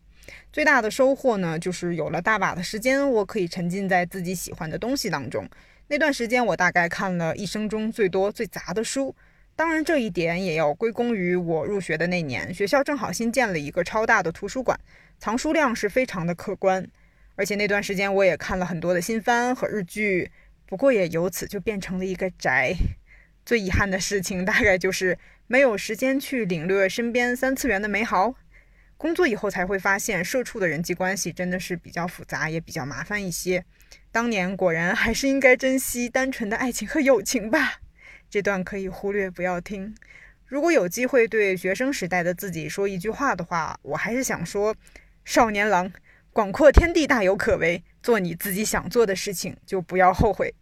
[0.52, 5.48] 最大的收获呢，就是有了大把的时间，我可以沉浸在自己喜欢的东西当中。
[5.86, 9.14] 那段时间，我大概看了一生中最多最杂的书。
[9.58, 14.78] 当然，这一点也要归功于我入学的那年，学校正好新建了一个超大的图书馆，
[15.18, 16.88] 藏书量是非常的可观。
[17.34, 20.30] 而且那段时间我也看了很多的新番和日剧，
[20.64, 22.72] 不过也由此就变成了一个宅。
[23.44, 28.36] 最遗憾的事情大概就是没有时间去领略身边三次元的美好。
[28.96, 33.64] 工作以后才会发现，社畜的人际关系真的是比较复杂，也比较麻烦一些。
[34.12, 37.80] 当年果然还是应该珍惜单纯的爱情和友情吧。
[38.30, 39.94] 这段可以忽略，不要听。
[40.46, 44.74] 如果有机会对学生时代的自己说一句话的话，我还是想说：
[45.24, 45.92] 少年郎，
[46.32, 50.54] 广阔天地大有可为，做你自己想做的事情，就不要后悔